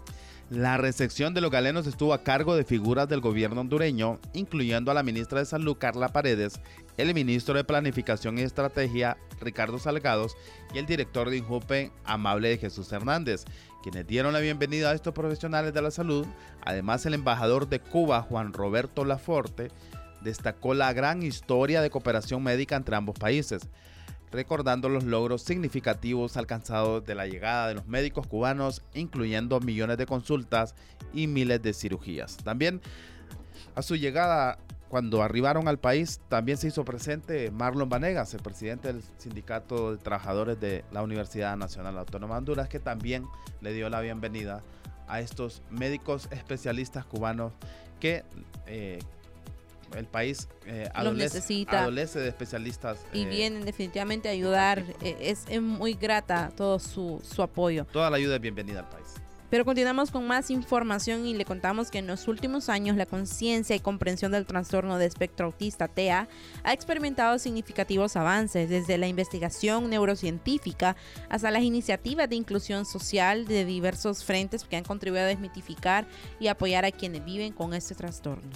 La 0.51 0.77
recepción 0.77 1.35
de 1.35 1.41
los 1.41 1.51
galenos 1.51 1.85
estuvo 1.85 2.11
a 2.11 2.23
cargo 2.23 2.55
de 2.55 2.63
figuras 2.63 3.07
del 3.07 3.21
gobierno 3.21 3.61
hondureño, 3.61 4.19
incluyendo 4.33 4.89
a 4.89 4.95
la 4.95 5.03
ministra 5.03 5.39
de 5.39 5.45
Salud 5.45 5.77
Carla 5.77 6.09
Paredes, 6.09 6.59
el 6.97 7.13
ministro 7.13 7.53
de 7.53 7.63
Planificación 7.63 8.39
y 8.39 8.41
Estrategia 8.41 9.17
Ricardo 9.39 9.77
Salgados 9.77 10.35
y 10.73 10.79
el 10.79 10.87
director 10.87 11.29
de 11.29 11.37
Injupe 11.37 11.91
Amable 12.03 12.49
de 12.49 12.57
Jesús 12.57 12.91
Hernández, 12.91 13.45
quienes 13.81 14.05
dieron 14.07 14.33
la 14.33 14.39
bienvenida 14.39 14.91
a 14.91 14.93
estos 14.93 15.13
profesionales 15.13 15.73
de 15.73 15.81
la 15.81 15.91
salud. 15.91 16.25
Además, 16.63 17.05
el 17.05 17.13
embajador 17.13 17.69
de 17.69 17.79
Cuba, 17.79 18.21
Juan 18.21 18.53
Roberto 18.53 19.05
Laforte, 19.05 19.71
destacó 20.21 20.73
la 20.73 20.91
gran 20.93 21.23
historia 21.23 21.81
de 21.81 21.89
cooperación 21.89 22.43
médica 22.43 22.75
entre 22.75 22.95
ambos 22.95 23.17
países, 23.17 23.67
recordando 24.31 24.89
los 24.89 25.03
logros 25.03 25.43
significativos 25.43 26.37
alcanzados 26.37 27.05
de 27.05 27.15
la 27.15 27.27
llegada 27.27 27.67
de 27.69 27.75
los 27.75 27.87
médicos 27.87 28.27
cubanos, 28.27 28.83
incluyendo 28.93 29.59
millones 29.59 29.97
de 29.97 30.05
consultas 30.05 30.75
y 31.13 31.27
miles 31.27 31.61
de 31.61 31.73
cirugías. 31.73 32.37
También 32.37 32.81
a 33.75 33.81
su 33.81 33.95
llegada 33.95 34.59
cuando 34.89 35.21
arribaron 35.21 35.67
al 35.67 35.77
país 35.77 36.19
también 36.29 36.57
se 36.57 36.67
hizo 36.67 36.83
presente 36.83 37.51
Marlon 37.51 37.87
Vanegas, 37.87 38.33
el 38.33 38.41
presidente 38.41 38.91
del 38.91 39.03
Sindicato 39.17 39.91
de 39.91 39.97
Trabajadores 39.99 40.59
de 40.59 40.83
la 40.91 41.03
Universidad 41.03 41.55
Nacional 41.55 41.97
Autónoma 41.97 42.35
de 42.35 42.39
Honduras, 42.39 42.69
que 42.69 42.79
también 42.79 43.25
le 43.61 43.71
dio 43.73 43.89
la 43.89 44.01
bienvenida 44.01 44.63
a 45.07 45.21
estos 45.21 45.61
médicos 45.69 46.27
especialistas 46.31 47.05
cubanos 47.05 47.53
que 47.99 48.23
eh, 48.65 48.99
el 49.95 50.05
país 50.05 50.47
eh, 50.65 50.89
adolece, 50.93 51.65
adolece, 51.67 52.19
de 52.19 52.27
especialistas. 52.27 52.99
Y 53.13 53.23
eh, 53.23 53.25
vienen 53.25 53.65
definitivamente 53.65 54.29
a 54.29 54.31
ayudar. 54.31 54.83
Eh, 55.01 55.17
es, 55.19 55.45
es, 55.49 55.61
muy 55.61 55.93
grata 55.93 56.51
todo 56.55 56.79
su, 56.79 57.21
su 57.23 57.41
apoyo. 57.41 57.85
Toda 57.85 58.09
la 58.09 58.17
ayuda 58.17 58.35
es 58.35 58.41
bienvenida 58.41 58.79
al 58.79 58.89
país. 58.89 59.18
Pero 59.49 59.65
continuamos 59.65 60.11
con 60.11 60.27
más 60.27 60.51
información 60.51 61.25
y 61.25 61.33
le 61.33 61.43
contamos 61.43 61.89
que 61.89 61.97
en 61.97 62.07
los 62.07 62.27
últimos 62.27 62.69
años 62.69 62.95
la 62.97 63.07
conciencia 63.07 63.75
y 63.75 63.79
comprensión 63.79 64.31
del 64.31 64.45
trastorno 64.45 64.99
de 64.99 65.05
espectro 65.05 65.47
autista 65.47 65.87
TEA 65.87 66.27
ha 66.63 66.73
experimentado 66.73 67.39
significativos 67.39 68.15
avances 68.15 68.69
desde 68.69 68.99
la 68.99 69.07
investigación 69.07 69.89
neurocientífica 69.89 70.95
hasta 71.29 71.49
las 71.49 71.63
iniciativas 71.63 72.29
de 72.29 72.35
inclusión 72.35 72.85
social 72.85 73.47
de 73.47 73.65
diversos 73.65 74.23
frentes 74.23 74.63
que 74.65 74.77
han 74.77 74.83
contribuido 74.83 75.25
a 75.25 75.27
desmitificar 75.27 76.07
y 76.39 76.47
apoyar 76.47 76.85
a 76.85 76.91
quienes 76.91 77.25
viven 77.25 77.51
con 77.51 77.73
este 77.73 77.95
trastorno. 77.95 78.49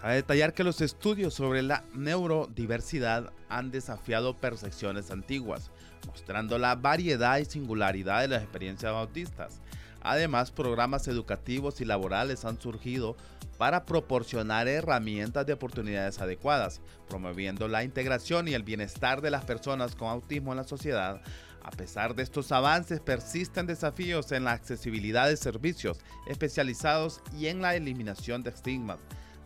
Cabe 0.00 0.16
detallar 0.16 0.52
que 0.52 0.64
los 0.64 0.80
estudios 0.80 1.32
sobre 1.32 1.62
la 1.62 1.84
neurodiversidad 1.94 3.32
han 3.48 3.70
desafiado 3.70 4.36
percepciones 4.38 5.10
antiguas, 5.10 5.70
mostrando 6.06 6.58
la 6.58 6.74
variedad 6.74 7.38
y 7.38 7.46
singularidad 7.46 8.20
de 8.20 8.28
las 8.28 8.42
experiencias 8.42 8.92
autistas. 8.92 9.62
Además, 10.04 10.50
programas 10.50 11.08
educativos 11.08 11.80
y 11.80 11.86
laborales 11.86 12.44
han 12.44 12.60
surgido 12.60 13.16
para 13.56 13.86
proporcionar 13.86 14.68
herramientas 14.68 15.46
de 15.46 15.54
oportunidades 15.54 16.20
adecuadas, 16.20 16.82
promoviendo 17.08 17.68
la 17.68 17.84
integración 17.84 18.46
y 18.46 18.54
el 18.54 18.62
bienestar 18.62 19.22
de 19.22 19.30
las 19.30 19.46
personas 19.46 19.94
con 19.94 20.08
autismo 20.08 20.52
en 20.52 20.58
la 20.58 20.64
sociedad. 20.64 21.22
A 21.62 21.70
pesar 21.70 22.14
de 22.14 22.22
estos 22.22 22.52
avances, 22.52 23.00
persisten 23.00 23.66
desafíos 23.66 24.30
en 24.32 24.44
la 24.44 24.52
accesibilidad 24.52 25.26
de 25.26 25.38
servicios 25.38 25.98
especializados 26.28 27.22
y 27.32 27.46
en 27.46 27.62
la 27.62 27.74
eliminación 27.74 28.42
de 28.42 28.50
estigmas, 28.50 28.98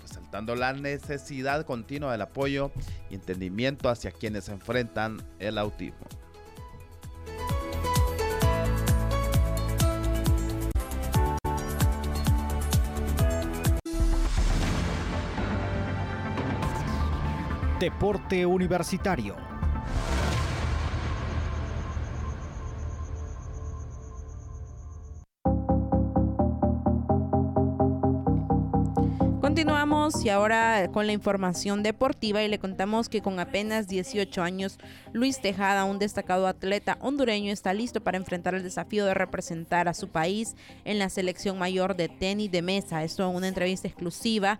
resaltando 0.02 0.56
la 0.56 0.72
necesidad 0.72 1.64
continua 1.64 2.10
del 2.10 2.22
apoyo 2.22 2.72
y 3.10 3.14
entendimiento 3.14 3.88
hacia 3.88 4.10
quienes 4.10 4.48
enfrentan 4.48 5.22
el 5.38 5.56
autismo. 5.56 6.08
Deporte 17.78 18.44
Universitario. 18.44 19.36
Continuamos 29.40 30.24
y 30.24 30.28
ahora 30.28 30.88
con 30.92 31.06
la 31.06 31.12
información 31.12 31.82
deportiva 31.82 32.42
y 32.42 32.48
le 32.48 32.58
contamos 32.58 33.08
que 33.08 33.22
con 33.22 33.38
apenas 33.38 33.86
18 33.86 34.42
años, 34.42 34.78
Luis 35.12 35.40
Tejada, 35.40 35.84
un 35.84 35.98
destacado 35.98 36.48
atleta 36.48 36.98
hondureño, 37.00 37.52
está 37.52 37.72
listo 37.74 38.00
para 38.00 38.18
enfrentar 38.18 38.54
el 38.54 38.62
desafío 38.62 39.04
de 39.06 39.14
representar 39.14 39.88
a 39.88 39.94
su 39.94 40.08
país 40.08 40.56
en 40.84 40.98
la 40.98 41.08
selección 41.08 41.58
mayor 41.58 41.96
de 41.96 42.08
tenis 42.08 42.50
de 42.50 42.62
mesa. 42.62 43.04
Esto 43.04 43.28
en 43.28 43.36
una 43.36 43.48
entrevista 43.48 43.86
exclusiva 43.86 44.58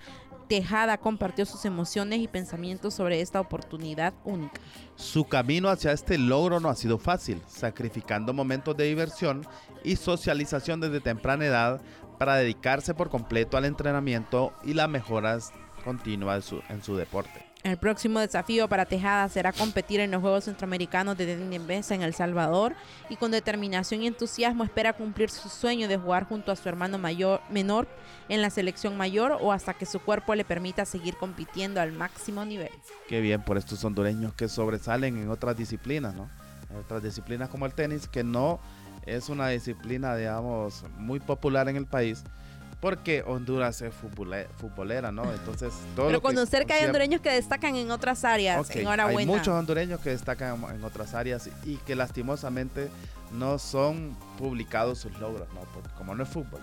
Tejada 0.48 0.96
compartió 0.96 1.44
sus 1.44 1.64
emociones 1.66 2.20
y 2.20 2.28
pensamientos 2.28 2.94
sobre 2.94 3.20
esta 3.20 3.40
oportunidad 3.40 4.14
única. 4.24 4.58
Su 4.96 5.26
camino 5.26 5.68
hacia 5.68 5.92
este 5.92 6.16
logro 6.16 6.58
no 6.58 6.70
ha 6.70 6.74
sido 6.74 6.98
fácil, 6.98 7.42
sacrificando 7.46 8.32
momentos 8.32 8.76
de 8.76 8.84
diversión 8.84 9.46
y 9.84 9.96
socialización 9.96 10.80
desde 10.80 11.00
temprana 11.00 11.44
edad 11.44 11.82
para 12.18 12.36
dedicarse 12.36 12.94
por 12.94 13.10
completo 13.10 13.56
al 13.56 13.66
entrenamiento 13.66 14.52
y 14.64 14.72
la 14.72 14.88
mejoras 14.88 15.52
continua 15.84 16.40
en 16.68 16.82
su 16.82 16.96
deporte. 16.96 17.47
El 17.64 17.76
próximo 17.76 18.20
desafío 18.20 18.68
para 18.68 18.86
Tejada 18.86 19.28
será 19.28 19.52
competir 19.52 19.98
en 19.98 20.12
los 20.12 20.20
Juegos 20.20 20.44
Centroamericanos 20.44 21.18
de 21.18 21.26
tenis 21.26 21.90
en 21.90 22.02
El 22.02 22.14
Salvador 22.14 22.74
y 23.08 23.16
con 23.16 23.32
determinación 23.32 24.02
y 24.02 24.06
entusiasmo 24.06 24.62
espera 24.62 24.92
cumplir 24.92 25.28
su 25.28 25.48
sueño 25.48 25.88
de 25.88 25.96
jugar 25.96 26.24
junto 26.24 26.52
a 26.52 26.56
su 26.56 26.68
hermano 26.68 26.98
mayor, 26.98 27.40
menor 27.50 27.88
en 28.28 28.42
la 28.42 28.50
selección 28.50 28.96
mayor 28.96 29.38
o 29.40 29.52
hasta 29.52 29.74
que 29.74 29.86
su 29.86 29.98
cuerpo 29.98 30.36
le 30.36 30.44
permita 30.44 30.84
seguir 30.84 31.16
compitiendo 31.16 31.80
al 31.80 31.90
máximo 31.90 32.44
nivel. 32.44 32.70
Qué 33.08 33.20
bien 33.20 33.42
por 33.42 33.58
estos 33.58 33.84
hondureños 33.84 34.34
que 34.34 34.48
sobresalen 34.48 35.16
en 35.16 35.28
otras 35.28 35.56
disciplinas, 35.56 36.14
¿no? 36.14 36.30
En 36.70 36.76
otras 36.76 37.02
disciplinas 37.02 37.48
como 37.48 37.66
el 37.66 37.74
tenis, 37.74 38.06
que 38.06 38.22
no 38.22 38.60
es 39.04 39.28
una 39.28 39.48
disciplina, 39.48 40.14
digamos, 40.14 40.84
muy 40.96 41.18
popular 41.18 41.68
en 41.68 41.76
el 41.76 41.86
país 41.86 42.22
porque 42.80 43.24
Honduras 43.26 43.82
es 43.82 43.92
futbolera, 43.94 45.10
¿no? 45.10 45.30
Entonces, 45.32 45.72
todo 45.96 46.06
Pero 46.06 46.22
conocer 46.22 46.64
que, 46.64 46.74
hay 46.74 46.84
hondureños 46.84 47.20
que 47.20 47.30
destacan 47.30 47.74
en 47.74 47.90
otras 47.90 48.24
áreas, 48.24 48.70
enhorabuena. 48.70 49.18
Hay 49.18 49.26
muchos 49.26 49.48
hondureños 49.48 50.00
que 50.00 50.10
destacan 50.10 50.62
en 50.74 50.84
otras 50.84 51.14
áreas 51.14 51.50
y 51.64 51.76
que 51.78 51.96
lastimosamente 51.96 52.88
no 53.32 53.58
son 53.58 54.16
publicados 54.38 54.98
sus 54.98 55.18
logros, 55.18 55.48
¿no? 55.54 55.60
Porque 55.74 55.90
como 55.96 56.14
no 56.14 56.22
es 56.22 56.28
fútbol. 56.28 56.60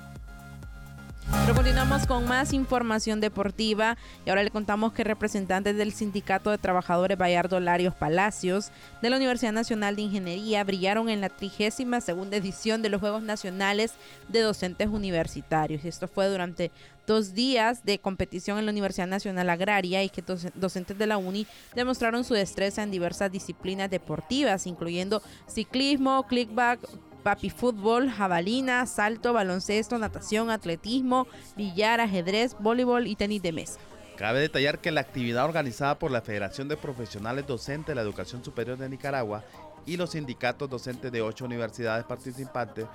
Continuamos 1.31 2.05
con 2.05 2.27
más 2.27 2.53
información 2.53 3.19
deportiva 3.19 3.97
y 4.25 4.29
ahora 4.29 4.43
le 4.43 4.51
contamos 4.51 4.93
que 4.93 5.03
representantes 5.03 5.75
del 5.75 5.91
Sindicato 5.91 6.51
de 6.51 6.57
Trabajadores 6.57 7.17
Bayardo 7.17 7.59
Larios 7.59 7.95
Palacios 7.95 8.71
de 9.01 9.09
la 9.09 9.17
Universidad 9.17 9.51
Nacional 9.51 9.95
de 9.95 10.03
Ingeniería 10.03 10.63
brillaron 10.63 11.09
en 11.09 11.21
la 11.21 11.29
32 11.29 12.03
segunda 12.03 12.38
edición 12.38 12.81
de 12.81 12.89
los 12.89 12.99
Juegos 12.99 13.23
Nacionales 13.23 13.93
de 14.27 14.41
Docentes 14.41 14.88
Universitarios. 14.88 15.83
Y 15.83 15.88
esto 15.88 16.07
fue 16.07 16.27
durante 16.27 16.71
dos 17.07 17.33
días 17.33 17.83
de 17.85 17.99
competición 17.99 18.59
en 18.59 18.65
la 18.65 18.71
Universidad 18.71 19.07
Nacional 19.07 19.49
Agraria 19.49 20.03
y 20.03 20.09
que 20.09 20.23
docentes 20.55 20.97
de 20.97 21.07
la 21.07 21.17
UNI 21.17 21.47
demostraron 21.75 22.23
su 22.23 22.33
destreza 22.35 22.83
en 22.83 22.91
diversas 22.91 23.31
disciplinas 23.31 23.89
deportivas, 23.89 24.67
incluyendo 24.67 25.21
ciclismo, 25.47 26.27
clickback, 26.27 26.79
papi 27.25 27.49
fútbol, 27.49 28.11
jabalina, 28.11 28.85
salto, 28.85 29.33
baloncesto, 29.33 29.97
natación, 29.97 30.51
atletismo, 30.51 31.25
billar, 31.57 31.99
ajedrez, 31.99 32.55
voleibol 32.59 33.07
y 33.07 33.15
tenis 33.15 33.41
de 33.41 33.51
mesa. 33.51 33.79
Cabe 34.15 34.41
detallar 34.41 34.77
que 34.77 34.91
la 34.91 35.01
actividad 35.01 35.45
organizada 35.45 35.97
por 35.97 36.11
la 36.11 36.21
Federación 36.21 36.67
de 36.67 36.77
Profesionales 36.77 37.47
Docentes 37.47 37.88
de 37.88 37.95
la 37.95 38.03
Educación 38.03 38.45
Superior 38.45 38.77
de 38.77 38.89
Nicaragua 38.89 39.43
y 39.88 39.97
los 39.97 40.11
sindicatos 40.11 40.69
docentes 40.69 41.11
de 41.11 41.23
ocho 41.23 41.45
universidades 41.45 42.05
participantes 42.05 42.85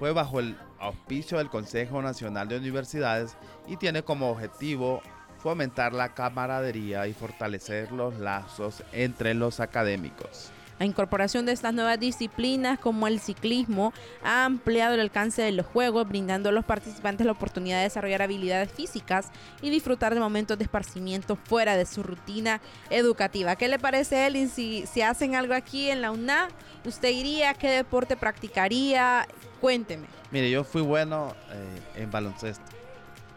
fue 0.00 0.10
bajo 0.10 0.40
el 0.40 0.56
auspicio 0.80 1.38
del 1.38 1.48
Consejo 1.48 2.02
Nacional 2.02 2.48
de 2.48 2.58
Universidades 2.58 3.36
y 3.68 3.76
tiene 3.76 4.02
como 4.02 4.30
objetivo 4.30 5.00
fomentar 5.38 5.92
la 5.92 6.12
camaradería 6.12 7.06
y 7.06 7.12
fortalecer 7.12 7.92
los 7.92 8.18
lazos 8.18 8.82
entre 8.92 9.32
los 9.34 9.60
académicos. 9.60 10.50
La 10.78 10.84
incorporación 10.84 11.46
de 11.46 11.52
estas 11.52 11.72
nuevas 11.72 11.98
disciplinas 11.98 12.78
como 12.78 13.06
el 13.06 13.20
ciclismo 13.20 13.92
ha 14.22 14.44
ampliado 14.44 14.94
el 14.94 15.00
alcance 15.00 15.40
de 15.42 15.52
los 15.52 15.64
juegos, 15.64 16.06
brindando 16.06 16.50
a 16.50 16.52
los 16.52 16.64
participantes 16.64 17.24
la 17.26 17.32
oportunidad 17.32 17.78
de 17.78 17.84
desarrollar 17.84 18.22
habilidades 18.22 18.70
físicas 18.70 19.30
y 19.62 19.70
disfrutar 19.70 20.12
de 20.12 20.20
momentos 20.20 20.58
de 20.58 20.64
esparcimiento 20.64 21.36
fuera 21.36 21.76
de 21.76 21.86
su 21.86 22.02
rutina 22.02 22.60
educativa. 22.90 23.56
¿Qué 23.56 23.68
le 23.68 23.78
parece, 23.78 24.26
Elin? 24.26 24.50
Si, 24.50 24.84
si 24.86 25.00
hacen 25.00 25.34
algo 25.34 25.54
aquí 25.54 25.88
en 25.88 26.02
la 26.02 26.10
UNA, 26.10 26.48
¿usted 26.84 27.08
iría? 27.08 27.54
¿Qué 27.54 27.70
deporte 27.70 28.16
practicaría? 28.16 29.26
Cuénteme. 29.60 30.06
Mire, 30.30 30.50
yo 30.50 30.64
fui 30.64 30.82
bueno 30.82 31.34
eh, 31.52 32.02
en 32.02 32.10
baloncesto. 32.10 32.64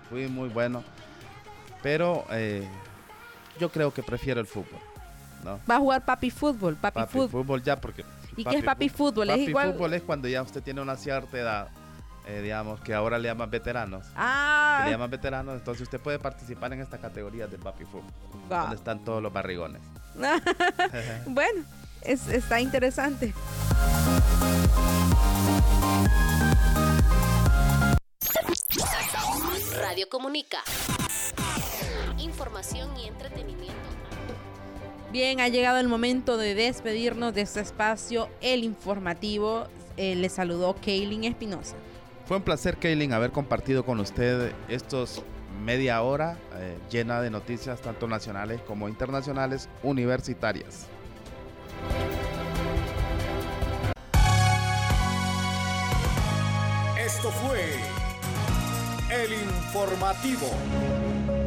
Fui 0.10 0.28
muy 0.28 0.50
bueno. 0.50 0.84
Pero 1.82 2.26
eh, 2.32 2.68
yo 3.60 3.70
creo 3.70 3.94
que 3.94 4.04
prefiero 4.04 4.42
el 4.42 4.48
fútbol. 4.48 4.89
Va 5.48 5.76
a 5.76 5.80
jugar 5.80 6.06
papi 6.06 6.32
fútbol, 6.32 6.76
papi, 6.76 7.02
fútbol. 7.10 7.64
ya 7.64 7.80
porque... 7.80 8.06
¿Y 8.36 8.46
qué 8.46 8.58
es 8.58 8.64
papi 8.64 8.90
fútbol? 8.90 9.28
Papi 9.28 9.44
¿Es 9.44 9.50
igual? 9.50 9.74
fútbol 9.74 9.94
es 9.94 10.02
cuando 10.04 10.28
ya 10.28 10.42
usted 10.42 10.64
tiene 10.64 10.82
una 10.82 10.96
cierta 10.96 11.38
edad, 11.38 11.70
eh, 12.26 12.42
digamos, 12.42 12.80
que 12.82 12.94
ahora 12.94 13.18
le 13.18 13.28
llaman 13.28 13.50
veteranos. 13.50 14.06
Ah. 14.16 14.84
le 14.86 14.92
llaman 14.92 15.10
veteranos, 15.10 15.56
entonces 15.56 15.84
usted 15.84 16.00
puede 16.00 16.20
participar 16.20 16.72
en 16.74 16.82
esta 16.82 16.98
categoría 16.98 17.48
de 17.48 17.58
papi 17.58 17.86
fútbol, 17.86 18.12
donde 18.48 18.76
están 18.76 19.04
todos 19.04 19.22
los 19.22 19.34
barrigones. 19.34 19.82
bueno, 21.26 21.64
es, 22.02 22.28
está 22.28 22.62
interesante. 22.62 23.34
Radio 29.78 30.08
Comunica. 30.10 30.60
Información 32.20 32.96
y 32.98 33.08
entretenimiento 33.08 33.79
Bien, 35.12 35.40
ha 35.40 35.48
llegado 35.48 35.80
el 35.80 35.88
momento 35.88 36.38
de 36.38 36.54
despedirnos 36.54 37.34
de 37.34 37.42
este 37.42 37.62
espacio, 37.62 38.30
el 38.42 38.64
informativo. 38.64 39.68
Eh, 39.98 40.16
Le 40.16 40.30
saludó 40.30 40.76
Kaylin 40.76 41.24
Espinosa. 41.24 41.76
Fue 42.26 42.38
un 42.38 42.44
placer, 42.44 42.78
Kaylin, 42.78 43.12
haber 43.14 43.32
compartido 43.32 43.84
con 43.84 44.00
usted 44.00 44.54
estos 44.68 45.24
media 45.66 46.00
hora 46.04 46.38
eh, 46.58 46.78
llena 46.92 47.22
de 47.22 47.32
noticias 47.32 47.82
tanto 47.82 48.08
nacionales 48.08 48.62
como 48.62 48.88
internacionales 48.88 49.68
universitarias. 49.82 50.86
Esto 57.04 57.32
fue 57.32 57.66
el 59.12 59.34
informativo. 59.34 61.39